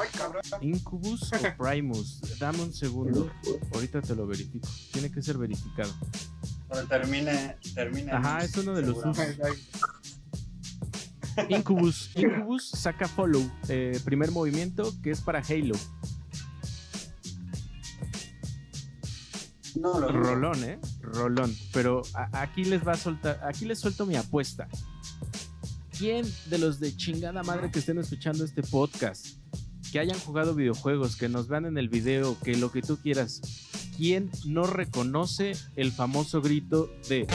[0.00, 0.42] Ay, cabrón.
[0.60, 2.20] Incubus o Primus.
[2.38, 3.30] Dame un segundo.
[3.72, 4.68] Ahorita te lo verifico.
[4.92, 5.92] Tiene que ser verificado.
[6.68, 8.16] Pero termina, termina.
[8.18, 8.96] Ajá, es uno de los.
[11.48, 12.10] Incubus.
[12.16, 13.42] Incubus saca Follow.
[13.68, 15.74] eh, primer movimiento que es para Halo.
[19.84, 20.12] No, lo dudo.
[20.12, 20.78] Rolón, ¿eh?
[21.02, 21.54] Rolón.
[21.70, 22.00] Pero
[22.32, 23.38] aquí les va a soltar.
[23.44, 24.66] Aquí les suelto mi apuesta.
[25.98, 29.26] ¿Quién de los de chingada madre que estén escuchando este podcast,
[29.92, 33.42] que hayan jugado videojuegos, que nos vean en el video, que lo que tú quieras,
[33.98, 37.26] ¿quién no reconoce el famoso grito de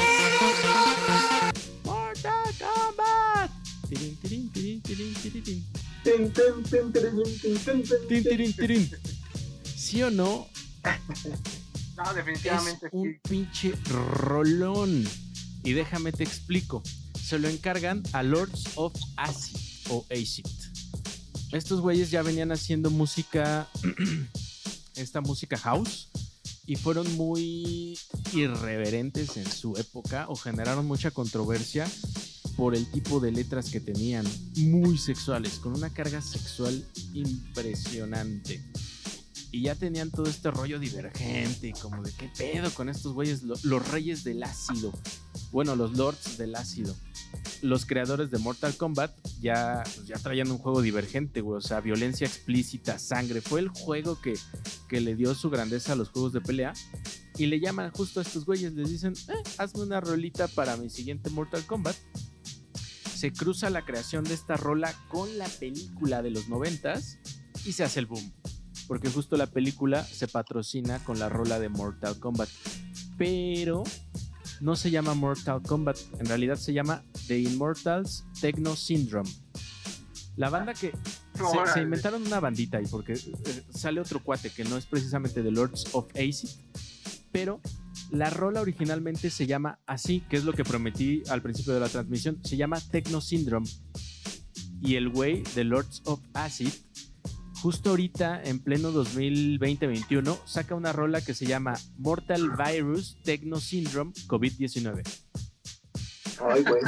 [1.86, 3.52] Mortal Kombat?
[9.64, 10.48] ¿Sí o no?
[12.04, 13.20] No, Es definitivamente un sí.
[13.30, 15.06] pinche rolón.
[15.64, 16.82] Y déjame te explico.
[17.22, 19.58] Se lo encargan a Lords of Acid
[19.90, 20.46] o Acid.
[21.52, 23.68] Estos güeyes ya venían haciendo música,
[24.96, 26.08] esta música house,
[26.66, 28.00] y fueron muy
[28.34, 31.88] irreverentes en su época o generaron mucha controversia
[32.56, 34.26] por el tipo de letras que tenían,
[34.58, 38.64] muy sexuales, con una carga sexual impresionante.
[39.52, 43.58] Y ya tenían todo este rollo divergente, como de qué pedo con estos güeyes, lo-
[43.64, 44.94] los reyes del ácido.
[45.52, 46.96] Bueno, los lords del ácido.
[47.64, 51.58] Los creadores de Mortal Kombat ya, pues, ya traían un juego divergente, güey.
[51.58, 53.42] O sea, violencia explícita, sangre.
[53.42, 54.36] Fue el juego que,
[54.88, 56.74] que le dio su grandeza a los juegos de pelea.
[57.38, 60.90] Y le llaman justo a estos güeyes, les dicen, eh, hazme una rolita para mi
[60.92, 61.96] siguiente Mortal Kombat.
[63.16, 67.18] Se cruza la creación de esta rola con la película de los noventas
[67.66, 68.32] y se hace el boom
[68.90, 72.50] porque justo la película se patrocina con la rola de Mortal Kombat.
[73.20, 73.84] Pero
[74.62, 79.30] no se llama Mortal Kombat, en realidad se llama The Immortals Techno Syndrome.
[80.38, 80.92] La banda que
[81.72, 85.52] se, inventaron una bandita ahí porque eh, sale otro cuate que no es precisamente The
[85.52, 86.50] Lords of Acid,
[87.32, 87.62] pero
[88.10, 91.90] la rola originalmente se llama así, que es lo que prometí al principio de la
[91.90, 93.70] transmisión, se llama Techno Syndrome.
[94.82, 96.72] Y el güey de Lords of Acid
[97.62, 104.12] justo ahorita, en pleno 2020-21, saca una rola que se llama Mortal Virus Techno Syndrome
[104.28, 105.04] COVID-19,
[106.42, 106.82] Ay, güey.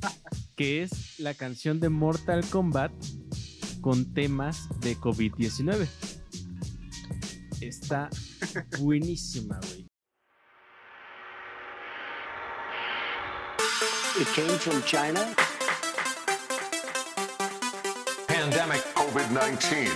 [0.56, 2.92] que es la canción de Mortal Kombat
[3.80, 5.86] con temas de COVID-19.
[7.60, 8.08] Está
[8.78, 9.86] buenísima, güey.
[14.18, 15.20] It came from China.
[18.26, 19.86] Pandemic COVID 19.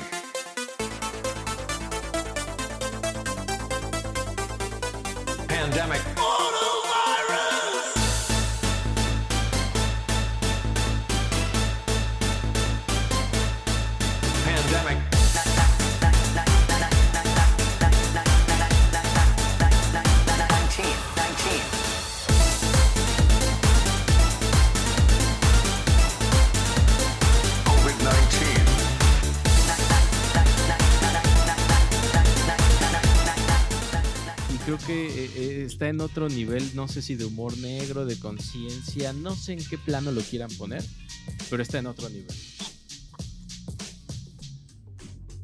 [5.48, 6.00] Pandemic.
[6.14, 6.59] Pandemic.
[34.86, 39.12] Que eh, eh, está en otro nivel, no sé si de humor negro, de conciencia,
[39.12, 40.84] no sé en qué plano lo quieran poner,
[41.48, 42.34] pero está en otro nivel.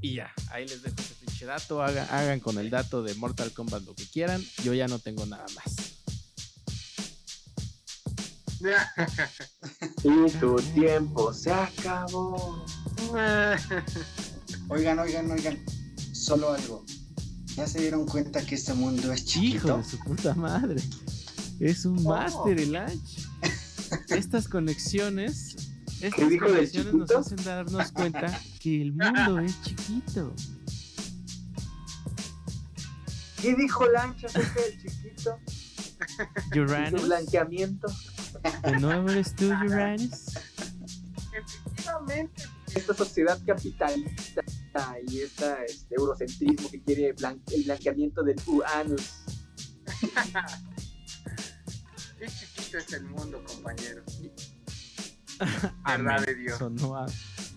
[0.00, 3.52] Y ya, ahí les dejo ese pinche dato, haga- hagan con el dato de Mortal
[3.52, 5.74] Kombat lo que quieran, yo ya no tengo nada más.
[10.02, 12.64] Y tu tiempo se acabó.
[14.68, 15.64] Oigan, oigan, oigan.
[16.12, 16.84] Solo algo.
[17.56, 19.78] ¿Ya se dieron cuenta que este mundo es Hijo chiquito?
[19.78, 20.82] de su puta madre.
[21.58, 22.10] Es un Oh.
[22.10, 23.26] máster el Anch.
[24.10, 25.56] Estas conexiones,
[26.02, 30.34] estas dijo del conexiones nos hacen darnos cuenta que el mundo es chiquito.
[33.40, 35.38] ¿Qué dijo Lancha acerca del chiquito?
[36.52, 37.86] Su Uranus, blanqueamiento.
[38.64, 40.12] de nuevo eres tú, Uranus.
[41.32, 42.42] Efectivamente.
[42.74, 44.42] Esta sociedad capitalista
[45.08, 49.02] y este, este eurocentrismo que quiere blan- el blanqueamiento del Uranus.
[52.18, 54.02] Qué chiquito es el mundo, compañero.
[55.86, 56.58] Verdad de Dios.
[56.58, 57.06] Sonó a,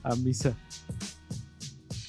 [0.03, 0.53] a misa.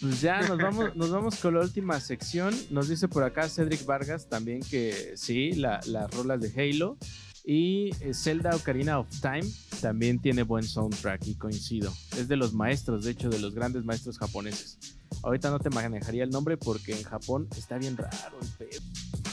[0.00, 2.54] Pues ya nos vamos, nos vamos con la última sección.
[2.70, 6.96] Nos dice por acá Cedric Vargas también que sí, la- las rolas de Halo.
[7.44, 9.42] Y eh, Zelda Ocarina of Time
[9.80, 11.92] también tiene buen soundtrack y coincido.
[12.18, 14.78] Es de los maestros, de hecho, de los grandes maestros japoneses.
[15.22, 18.80] Ahorita no te manejaría el nombre porque en Japón está bien raro el pedo.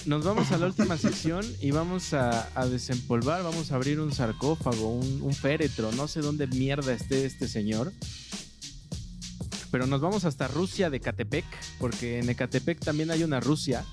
[0.06, 4.14] nos vamos a la última sección y vamos a, a desempolvar, vamos a abrir un
[4.14, 7.94] sarcófago, un, un féretro, no sé dónde mierda esté este señor.
[9.72, 11.46] Pero nos vamos hasta Rusia de Catepec,
[11.80, 13.86] porque en Ecatepec también hay una Rusia.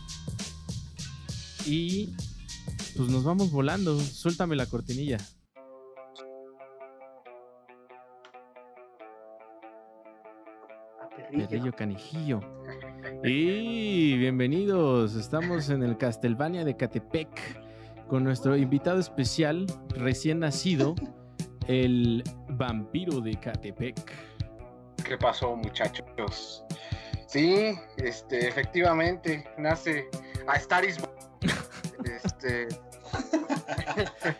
[1.66, 2.10] Y
[2.96, 4.00] pues nos vamos volando.
[4.00, 5.18] Suéltame la cortinilla.
[11.34, 11.48] Perrillo.
[11.48, 12.40] Perrillo Canijillo.
[13.22, 15.14] Y bienvenidos.
[15.16, 17.28] Estamos en el Castlevania de Catepec
[18.08, 20.94] con nuestro invitado especial, recién nacido,
[21.66, 24.12] el vampiro de Catepec.
[25.04, 26.64] ¿Qué pasó, muchachos?
[27.26, 30.06] Sí, este, efectivamente, nace
[30.46, 30.98] a Star is.
[32.04, 32.68] Este,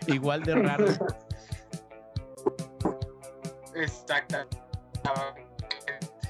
[0.07, 0.87] Igual de raro.
[3.75, 4.47] exacta.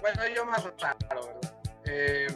[0.04, 1.54] Bueno, yo más raro, ¿verdad?
[1.86, 2.26] Eh,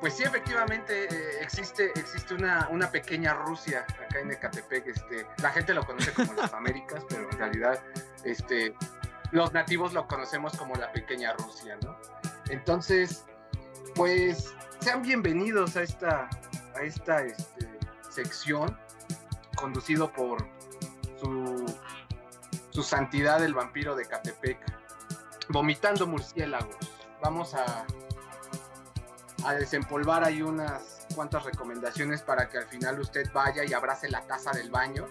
[0.00, 4.88] pues sí, efectivamente eh, existe, existe una, una pequeña Rusia acá en Ecatepec.
[4.88, 7.80] Este, la gente lo conoce como las Américas, pero en realidad
[8.24, 8.74] este,
[9.30, 11.96] los nativos lo conocemos como la pequeña Rusia, ¿no?
[12.48, 13.24] Entonces,
[13.94, 16.28] pues sean bienvenidos a esta,
[16.74, 17.78] a esta este,
[18.10, 18.76] sección
[19.54, 20.48] conducido por
[21.20, 21.64] su,
[22.70, 24.58] su santidad el vampiro de Catepec,
[25.48, 26.93] vomitando murciélagos.
[27.24, 27.86] Vamos a,
[29.58, 34.52] desempolvar ahí unas cuantas recomendaciones para que al final usted vaya y abrace la taza
[34.52, 35.06] del baño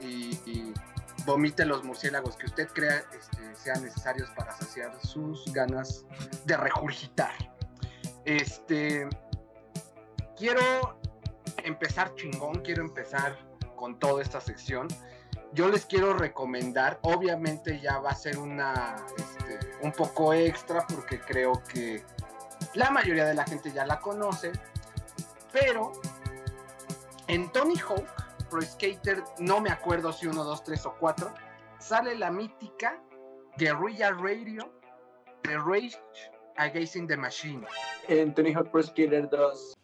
[0.00, 0.74] y, y
[1.24, 6.04] vomite los murciélagos que usted crea este, sean necesarios para saciar sus ganas
[6.44, 7.32] de regurgitar.
[8.26, 9.08] Este,
[10.36, 11.00] quiero
[11.64, 13.38] empezar chingón, quiero empezar
[13.74, 14.86] con toda esta sección.
[15.54, 21.20] Yo les quiero recomendar, obviamente ya va a ser una, este, un poco extra porque
[21.20, 22.02] creo que
[22.74, 24.52] la mayoría de la gente ya la conoce,
[25.52, 25.92] pero
[27.26, 28.06] en Tony Hawk
[28.48, 31.34] Pro Skater, no me acuerdo si 1, 2, 3 o 4,
[31.78, 33.02] sale la mítica
[33.56, 34.72] Guerrilla Radio
[35.42, 35.98] de Rage
[36.56, 37.66] Against the Machine.
[38.08, 39.74] En Tony Hawk Pro Skater 2.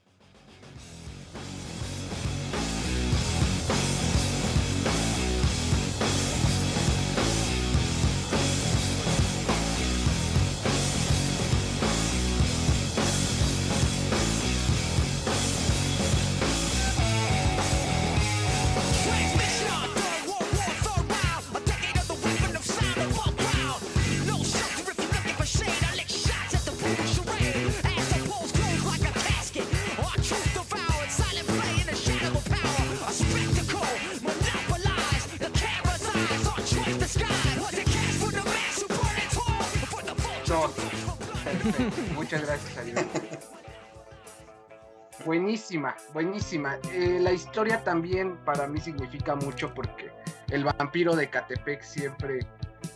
[46.13, 46.79] Buenísima.
[46.93, 50.11] Eh, la historia también para mí significa mucho porque
[50.51, 52.41] el vampiro de Catepec siempre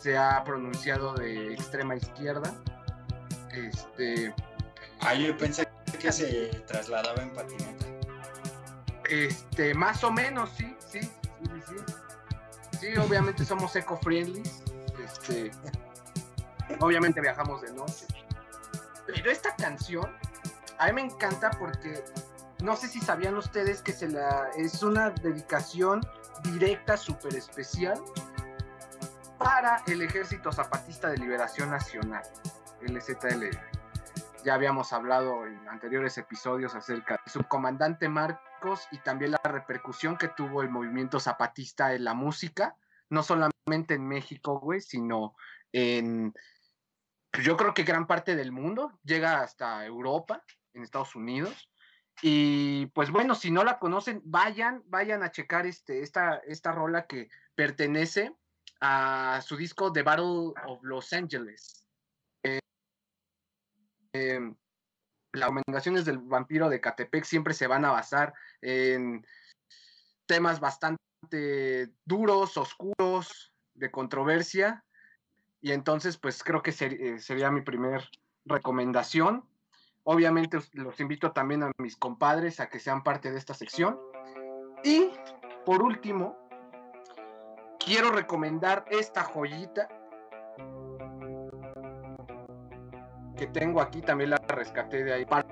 [0.01, 2.55] se ha pronunciado de extrema izquierda.
[3.53, 4.35] Este,
[5.05, 5.69] Ah, yo pensé
[6.01, 7.87] que se trasladaba en patineta.
[9.11, 11.11] este, más o menos, sí, sí, sí,
[11.43, 11.95] sí, sí.
[12.81, 14.43] Sí, obviamente somos eco-friendly.
[15.05, 15.51] Este,
[16.79, 18.07] obviamente viajamos de noche.
[19.07, 20.09] Pero esta canción
[20.79, 22.05] a mí me encanta porque
[22.63, 26.01] no sé si sabían ustedes que se la es una dedicación
[26.45, 28.01] directa, súper especial
[29.39, 32.23] para el Ejército Zapatista de Liberación Nacional,
[32.81, 33.51] el ZLN.
[34.45, 40.29] Ya habíamos hablado en anteriores episodios acerca del subcomandante Marcos y también la repercusión que
[40.29, 42.77] tuvo el movimiento zapatista en la música,
[43.11, 45.35] no solamente en México, güey, sino
[45.73, 46.33] en,
[47.43, 50.45] yo creo que gran parte del mundo, llega hasta Europa,
[50.75, 51.69] en Estados Unidos.
[52.21, 57.07] Y pues bueno, si no la conocen, vayan, vayan a checar este, esta, esta rola
[57.07, 58.35] que pertenece
[58.81, 61.85] a su disco The Battle of Los Angeles.
[62.43, 62.59] Eh,
[64.13, 64.41] eh,
[65.33, 69.25] las recomendaciones del vampiro de Catepec siempre se van a basar en
[70.27, 74.85] temas bastante duros, oscuros, de controversia.
[75.61, 78.09] Y entonces, pues creo que eh, sería mi primer
[78.45, 79.49] recomendación.
[80.05, 83.99] Obviamente os- los invito también a mis compadres a que sean parte de esta sección.
[84.83, 85.11] Y
[85.65, 86.37] por último,
[87.79, 89.89] quiero recomendar esta joyita
[93.37, 95.25] que tengo aquí, también la rescaté de ahí.
[95.25, 95.47] Para,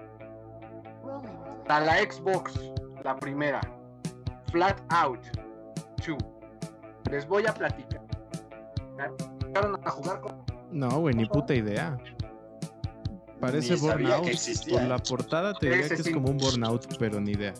[1.69, 2.73] la Xbox,
[3.05, 3.61] la primera,
[4.51, 5.21] Flat Out
[6.07, 6.19] 2.
[7.11, 8.01] Les voy a platicar.
[9.47, 11.97] ¿Llegaron a jugar con No, güey, ni puta idea.
[13.41, 14.29] Parece ni burnout.
[14.69, 17.55] Por la portada te diría que es como un burnout, pero ni idea.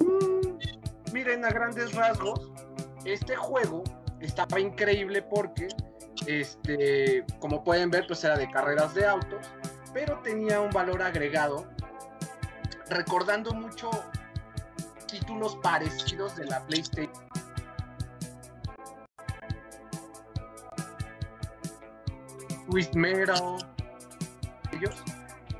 [0.00, 2.50] Mm, miren, a grandes rasgos,
[3.04, 3.84] este juego
[4.20, 5.68] estaba increíble porque,
[6.26, 9.46] este, como pueden ver, pues era de carreras de autos,
[9.94, 11.66] pero tenía un valor agregado,
[12.88, 13.90] recordando mucho
[15.06, 17.21] títulos parecidos de la PlayStation
[22.72, 23.58] Twist Metal,
[24.72, 24.94] ellos,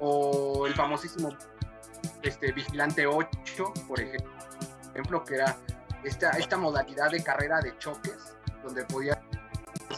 [0.01, 1.29] o el famosísimo
[2.23, 3.29] este, Vigilante 8,
[3.87, 5.55] por ejemplo, que era
[6.05, 8.17] esta, esta modalidad de carrera de choques,
[8.65, 9.19] donde podías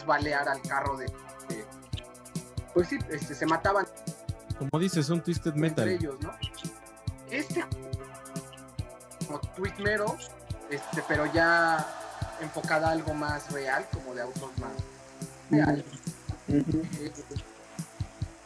[0.05, 1.05] balear al carro de...
[1.05, 1.65] de-
[2.73, 3.87] pues sí, este, se mataban
[4.59, 5.87] Como dices, un Twisted entre Metal.
[5.89, 6.33] ellos, ¿no?
[7.31, 7.63] Este
[9.25, 10.07] como Twist Metal,
[10.69, 11.87] este, pero ya
[12.41, 14.71] enfocada a algo más real, como de autos más
[16.47, 16.63] Eh,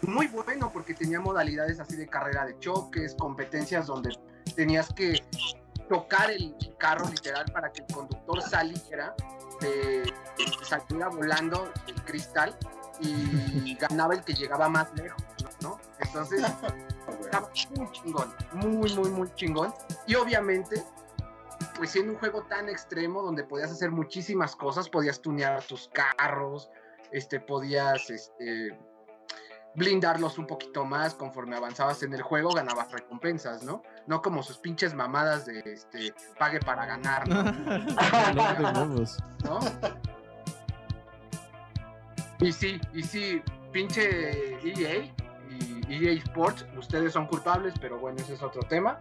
[0.02, 4.18] Muy bueno porque tenía modalidades así de carrera de choques, competencias donde
[4.56, 5.22] tenías que
[5.90, 9.14] tocar el carro literal para que el conductor saliera,
[9.60, 10.14] de,
[10.64, 12.56] saliera volando el cristal
[13.02, 15.22] y ganaba el que llegaba más lejos,
[15.62, 15.80] ¿no?
[16.00, 16.44] Entonces,
[17.22, 19.74] estaba muy chingón, muy, muy, muy chingón.
[20.08, 20.84] Y obviamente,
[21.76, 26.70] pues siendo un juego tan extremo donde podías hacer muchísimas cosas, podías tunear tus carros,
[27.12, 28.78] este, podías este,
[29.76, 33.82] blindarlos un poquito más conforme avanzabas en el juego, ganabas recompensas, ¿no?
[34.08, 37.44] No como sus pinches mamadas de este, pague para ganar, ¿no?
[42.42, 43.42] Y sí, y sí,
[43.74, 45.14] pinche EA
[45.90, 48.98] y EA Sports, ustedes son culpables, pero bueno, ese es otro tema.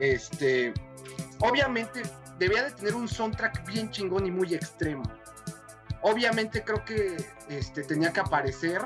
[0.00, 0.74] Este,
[1.40, 2.02] obviamente
[2.38, 5.04] debía de tener un soundtrack bien chingón y muy extremo.
[6.02, 7.16] Obviamente creo que
[7.48, 8.82] este, tenía que aparecer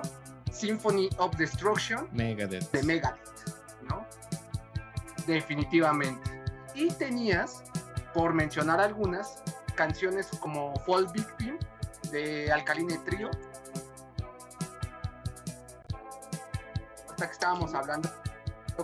[0.52, 2.70] Symphony of Destruction Megadeth.
[2.70, 3.18] de Megadeth,
[3.88, 4.06] ¿no?
[5.26, 6.30] Definitivamente.
[6.74, 7.62] Y tenías,
[8.12, 9.42] por mencionar algunas,
[9.74, 11.58] canciones como Fall Victim
[12.10, 13.30] de Alkaline Trio.
[17.10, 18.10] Hasta que estábamos hablando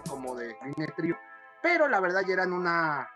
[0.08, 1.18] como de Alkaline Trio,
[1.62, 3.08] pero la verdad ya eran una,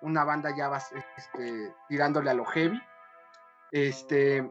[0.00, 0.70] una banda ya
[1.16, 2.80] este, tirándole a lo heavy.
[3.70, 4.50] Este,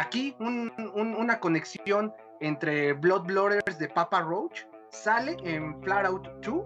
[0.00, 6.28] aquí un- un- una conexión entre Blood Blooders de Papa Roach sale en Flat Out
[6.42, 6.64] 2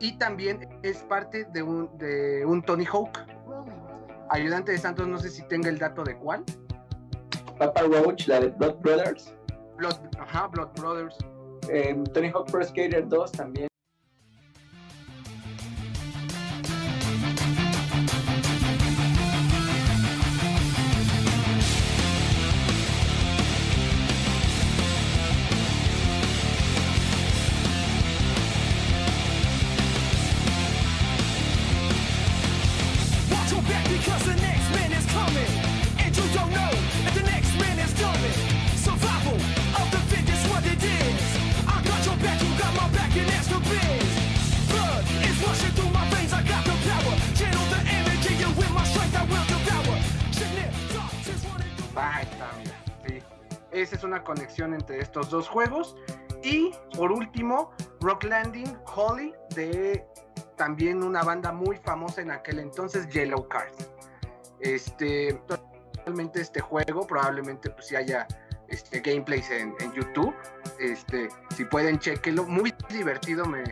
[0.00, 3.18] y también es parte de un, de un Tony Hawk.
[4.30, 6.44] Ayudante de Santos, no sé si tenga el dato de cuál.
[7.58, 9.34] Papa Roach, la de Blood Brothers.
[9.76, 11.16] Blood, ajá, Blood Brothers.
[11.70, 13.68] Eh, Tony Hawk Pro Skater 2 también.
[54.06, 55.96] Una conexión entre estos dos juegos.
[56.42, 60.06] Y por último, Rock Landing Holly de
[60.56, 63.72] también una banda muy famosa en aquel entonces, Yellow Card.
[64.60, 68.26] Este, actualmente este juego probablemente pues si haya
[68.68, 70.34] este, gameplays en, en YouTube.
[70.78, 73.64] Este, si pueden chequenlo, muy divertido, me,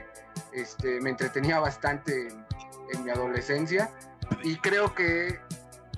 [0.52, 2.44] este, me entretenía bastante en,
[2.92, 3.90] en mi adolescencia
[4.42, 5.38] y creo que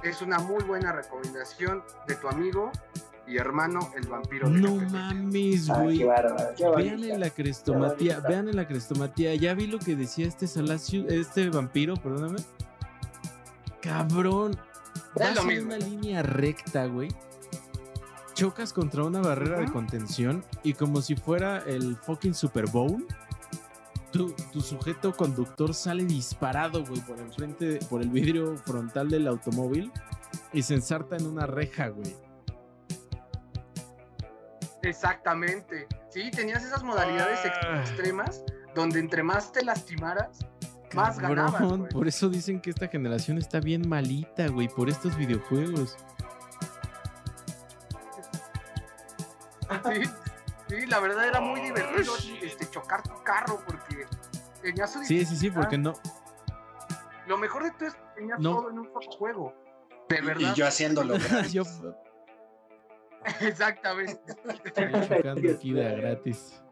[0.03, 2.71] es una muy buena recomendación de tu amigo
[3.27, 6.05] y hermano el vampiro de No mames, Ah, güey.
[6.77, 9.35] Vean en la crestomatía, vean en la crestomatía.
[9.35, 12.39] Ya vi lo que decía este Salacio, este vampiro, perdóname.
[13.81, 14.57] Cabrón.
[15.17, 17.09] Es Vas en una línea recta, güey.
[18.35, 23.07] Chocas contra una barrera de contención y como si fuera el fucking Super Bowl,
[24.13, 29.91] tu, tu sujeto conductor sale disparado, güey, por enfrente, por el vidrio frontal del automóvil
[30.53, 32.15] y se ensarta en una reja, güey.
[34.89, 35.87] Exactamente.
[36.11, 37.81] Sí, tenías esas modalidades Ah.
[37.81, 38.43] extremas
[38.75, 40.39] donde entre más te lastimaras,
[40.95, 41.53] más ganabas.
[41.55, 41.93] Cabrón, güey.
[41.93, 45.97] por eso dicen que esta generación está bien malita, güey, por estos videojuegos.
[49.93, 50.03] Sí,
[50.69, 54.07] sí, la verdad era muy divertido este, chocar tu carro porque
[54.63, 55.95] tenías su Sí, sí, sí, porque no.
[57.27, 58.55] Lo mejor de todo es que tenías No.
[58.57, 59.55] todo en un solo juego.
[60.09, 60.55] De Y verdad.
[60.55, 61.17] yo haciéndolo.
[61.53, 61.65] Yo
[63.41, 64.21] Exactamente.
[64.65, 66.63] estoy chocando aquí de gratis.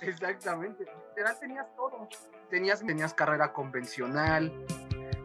[0.00, 0.84] Exactamente.
[1.10, 2.08] Literal tenías todo.
[2.50, 4.52] Tenías, tenías carrera convencional,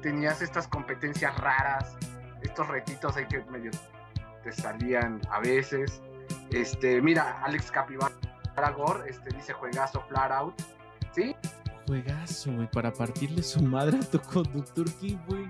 [0.02, 1.98] tenías estas competencias raras,
[2.42, 3.72] estos retitos ahí que medio
[4.44, 6.02] te salían a veces.
[6.52, 8.14] Este, mira, Alex Capivara
[8.76, 10.62] Gore, este, dice juegazo flat out.
[11.12, 11.36] ¿Sí?
[11.88, 15.48] Juegazo, güey, para partirle su madre a tu conductor King, güey.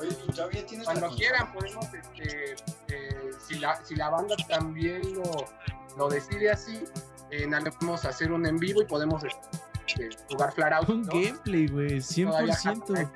[0.00, 2.56] Oye, ¿y todavía tienes Cuando quieran podemos, este,
[2.88, 5.30] eh, si, la, si la banda también lo,
[5.98, 6.84] lo decide así,
[7.30, 7.46] eh,
[7.78, 10.88] podemos hacer un en vivo y podemos este, jugar flat out.
[10.88, 11.12] Un ¿no?
[11.12, 13.10] gameplay, güey, Todavía 100%.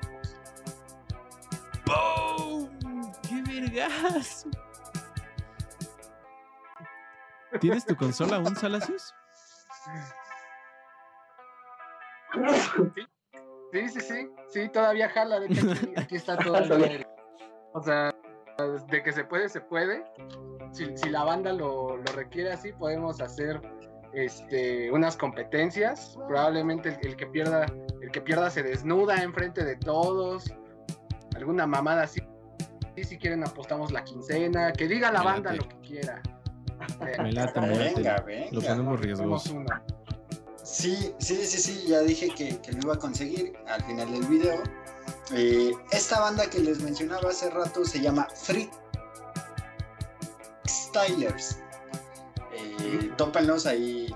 [1.87, 3.11] ¡Boom!
[3.27, 4.45] ¡Qué vergas!
[7.59, 9.13] ¿Tienes tu consola aún, Salacios?
[12.93, 13.07] Sí,
[13.87, 16.75] sí, sí, sí, todavía jala, de hecho, aquí, aquí está todavía.
[16.87, 17.07] el-
[17.73, 18.13] O sea,
[18.89, 20.03] de que se puede, se puede.
[20.71, 23.61] Si, si la banda lo, lo requiere así, podemos hacer
[24.13, 26.17] este, unas competencias.
[26.27, 27.65] Probablemente el, el que pierda,
[28.01, 30.45] el que pierda se desnuda enfrente de todos.
[31.35, 32.21] Alguna mamada así.
[32.95, 34.71] Sí, si quieren apostamos la quincena.
[34.71, 36.21] Que diga la banda lo que quiera.
[37.21, 37.93] Me late, me late.
[37.95, 38.61] Venga, Lo venga.
[38.69, 39.63] ponemos riesgoso.
[40.65, 44.25] Sí, sí, sí, sí, ya dije que, que lo iba a conseguir al final del
[44.25, 44.63] video.
[45.31, 48.69] Eh, esta banda que les mencionaba hace rato se llama Free
[50.67, 51.57] Stylers.
[52.51, 54.13] Eh, tópenlos ahí,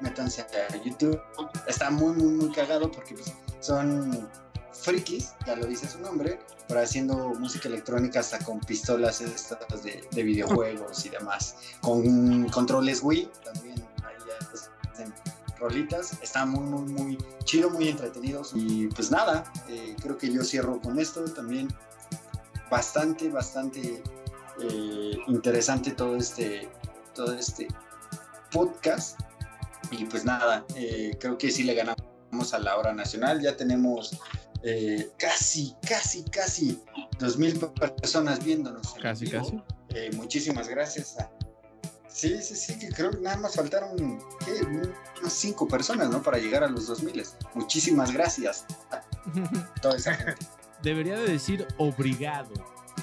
[0.00, 1.20] métanse a YouTube.
[1.66, 4.30] Está muy, muy, muy cagado porque pues, son
[4.72, 6.38] frikis, ya lo dice su nombre,
[6.68, 11.56] pero haciendo música electrónica hasta con pistolas estas de, de videojuegos y demás.
[11.80, 14.70] Con controles Wii también ahí ya, pues,
[15.58, 16.18] rolitas.
[16.22, 18.52] Está muy, muy, muy chido, muy entretenidos.
[18.54, 21.68] Y pues nada, eh, creo que yo cierro con esto también.
[22.70, 24.02] Bastante, bastante
[24.60, 26.68] eh, interesante todo este,
[27.14, 27.68] todo este
[28.50, 29.18] podcast.
[29.90, 33.40] Y pues nada, eh, creo que sí le ganamos a la hora nacional.
[33.40, 34.18] Ya tenemos
[34.62, 36.82] eh, casi, casi, casi
[37.18, 38.94] dos mil personas viéndonos.
[39.00, 39.44] Casi, vivo.
[39.44, 39.62] casi.
[39.90, 41.30] Eh, muchísimas gracias a...
[42.18, 44.66] Sí, sí, sí, que creo que nada más faltaron ¿qué?
[45.20, 46.20] unas cinco personas, ¿no?
[46.20, 47.22] Para llegar a los 2000.
[47.54, 49.02] Muchísimas gracias a
[49.80, 50.44] toda esa gente.
[50.82, 52.50] Debería de decir obrigado,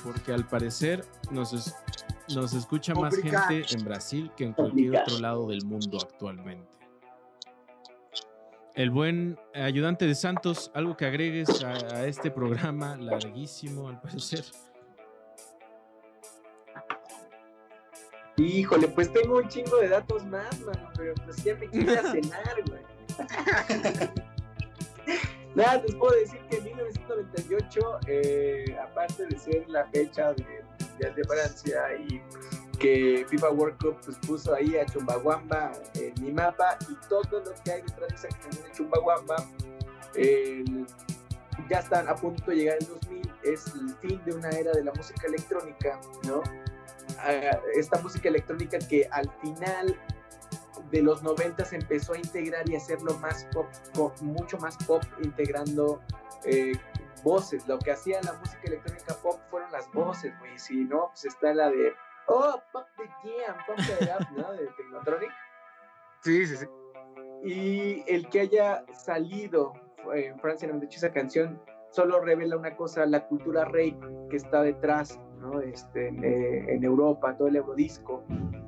[0.03, 1.73] porque al parecer nos, es-
[2.35, 5.05] nos escucha más gente en Brasil que en cualquier Obrigado.
[5.05, 6.67] otro lado del mundo actualmente.
[8.73, 14.43] El buen ayudante de Santos, algo que agregues a, a este programa larguísimo, al parecer.
[18.37, 22.63] Híjole, pues tengo un chingo de datos más, mano, pero pues ya me a cenar,
[22.67, 22.81] güey.
[25.55, 31.15] Nada, les puedo decir que en 1998, eh, aparte de ser la fecha de Mundial
[31.15, 32.21] de Francia y
[32.77, 37.53] que FIFA World Cup pues, puso ahí a Chumbawamba en mi mapa y todo lo
[37.63, 39.35] que hay detrás de esa canción de Chumbawamba,
[41.69, 44.83] ya están a punto de llegar el 2000, es el fin de una era de
[44.83, 46.43] la música electrónica, ¿no?
[47.75, 49.97] Esta música electrónica que al final
[50.91, 55.03] de los 90 se empezó a integrar y hacerlo más pop, pop, mucho más pop,
[55.21, 56.01] integrando
[56.45, 56.73] eh,
[57.23, 57.67] voces.
[57.67, 60.57] Lo que hacía la música electrónica pop fueron las voces, güey.
[60.57, 61.93] Si no, pues está la de,
[62.27, 64.53] oh, pop the jam, pop the up, ¿no?
[64.53, 65.31] De Technotronic.
[66.21, 66.65] Sí, sí, sí.
[67.43, 69.73] Y el que haya salido
[70.13, 73.97] eh, en Francia, en esa canción, solo revela una cosa, la cultura rave
[74.29, 75.61] que está detrás, ¿no?
[75.61, 78.23] Este, en, eh, en Europa, todo el eurodisco,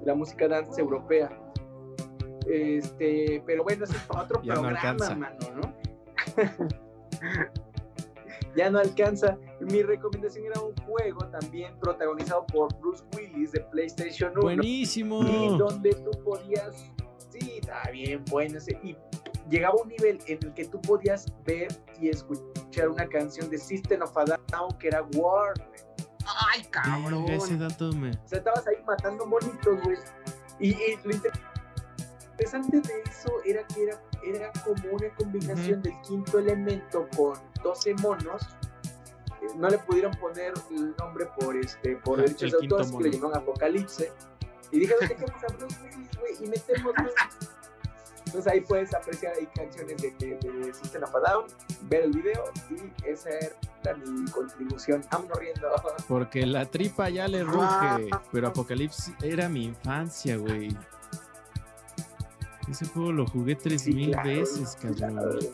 [0.06, 1.30] la música dance europea.
[2.50, 5.16] Este, pero bueno, eso es otro Ya no programa, alcanza.
[5.16, 5.74] mano, ¿no?
[8.56, 9.38] ya no alcanza.
[9.60, 15.24] Mi recomendación era un juego también protagonizado por Bruce Willis de PlayStation 1 y Buenísimo.
[15.58, 16.86] donde tú podías,
[17.30, 18.96] sí, está bien bueno ese, y
[19.50, 21.68] llegaba a un nivel en el que tú podías ver
[22.00, 25.54] y escuchar una canción de System of a Down que era War.
[26.54, 27.26] Ay, cabrón.
[27.30, 28.12] Ese dato me.
[28.12, 29.98] o sea, estabas ahí matando monitos, güey,
[30.60, 36.40] y, y lo interesante de eso era que era, era como una combinación del quinto
[36.40, 38.42] elemento con 12 monos,
[39.42, 42.76] Eh, no le pudieron poner el nombre por este por Ah, derechos el de quinto
[42.78, 44.12] autor, así que le llamaron Apocalipse.
[44.72, 46.94] Y dijeron, dejemos a Bruce Willis, güey, y metemos.
[48.28, 51.46] Entonces ahí puedes apreciar ahí canciones de, de, de System of a Down,
[51.84, 55.02] ver el video y esa era mi contribución.
[55.10, 55.68] Vámonos riendo.
[56.10, 58.10] Porque la tripa ya le ruge.
[58.32, 60.76] Pero Apocalipsis era mi infancia, güey.
[62.70, 65.50] Ese juego lo jugué tres Sí, mil claro, veces, cabrón.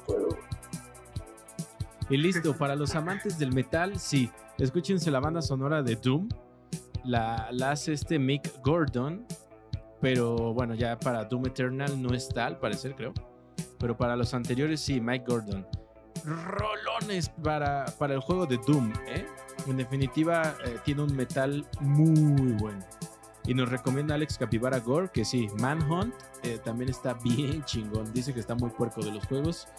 [2.10, 4.32] Y listo, para los amantes del metal, sí.
[4.58, 6.28] Escúchense la banda sonora de Doom.
[7.04, 9.28] La, la hace este Mick Gordon.
[10.04, 13.14] Pero bueno, ya para Doom Eternal no está, al parecer, creo.
[13.80, 15.66] Pero para los anteriores, sí, Mike Gordon.
[16.26, 19.26] Rolones para, para el juego de Doom, ¿eh?
[19.66, 22.86] En definitiva, eh, tiene un metal muy bueno.
[23.46, 26.14] Y nos recomienda Alex Capivara Gore que sí, Manhunt
[26.44, 28.12] eh, también está bien chingón.
[28.12, 29.70] Dice que está muy puerco de los juegos,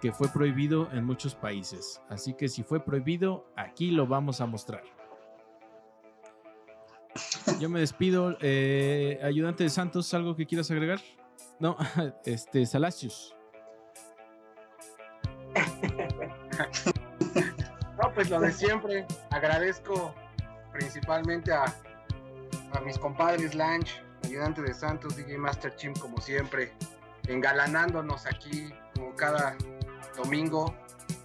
[0.00, 2.02] que fue prohibido en muchos países.
[2.08, 4.82] Así que si fue prohibido, aquí lo vamos a mostrar.
[7.60, 8.36] Yo me despido.
[8.40, 11.00] Eh, ayudante de Santos, ¿algo que quieras agregar?
[11.60, 11.76] No,
[12.24, 13.34] este, Salacios.
[18.02, 19.06] No, pues lo de siempre.
[19.30, 20.14] Agradezco
[20.72, 21.64] principalmente a,
[22.72, 26.72] a mis compadres Lanch, ayudante de Santos, DJ Master Chim, como siempre,
[27.28, 29.56] engalanándonos aquí como cada
[30.16, 30.74] domingo.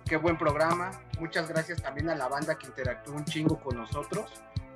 [0.06, 0.92] Qué buen programa.
[1.20, 4.32] Muchas gracias también a la banda que interactuó un chingo con nosotros.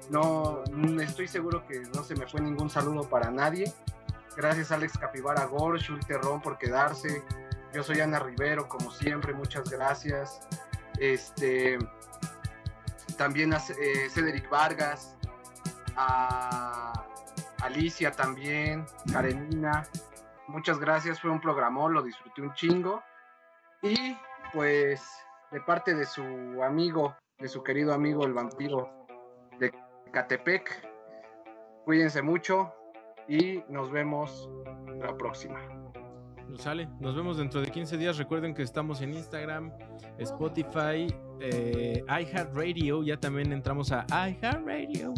[0.09, 3.71] No, mm, estoy seguro que no se me fue ningún saludo para nadie.
[4.35, 7.23] Gracias Alex Capivara Gor, Schulte Ron por quedarse.
[7.73, 10.39] Yo soy Ana Rivero, como siempre, muchas gracias.
[10.99, 11.79] Este,
[13.17, 15.15] también a eh, Cedric Vargas,
[15.95, 17.05] a
[17.61, 19.87] Alicia también, Karenina.
[20.47, 23.01] Muchas gracias, fue un programón, lo disfruté un chingo.
[23.81, 24.17] Y
[24.53, 25.01] pues
[25.51, 26.23] de parte de su
[26.63, 29.02] amigo, de su querido amigo el vampiro
[30.13, 30.87] Catepec,
[31.85, 32.71] cuídense mucho
[33.27, 34.47] y nos vemos
[35.01, 35.59] la próxima.
[36.47, 36.87] Nos sale.
[36.99, 38.19] Nos vemos dentro de 15 días.
[38.19, 39.73] Recuerden que estamos en Instagram,
[40.19, 41.07] Spotify,
[41.41, 43.01] eh, iHeartRadio.
[43.01, 45.15] Ya también entramos a iHeartRadio.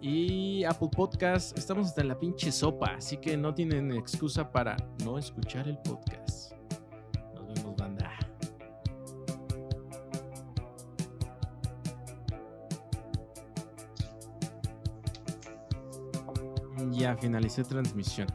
[0.00, 1.56] Y Apple Podcast.
[1.56, 2.94] Estamos hasta en la pinche sopa.
[2.96, 6.47] Así que no tienen excusa para no escuchar el podcast.
[17.08, 18.28] Ya finalicé transmisión.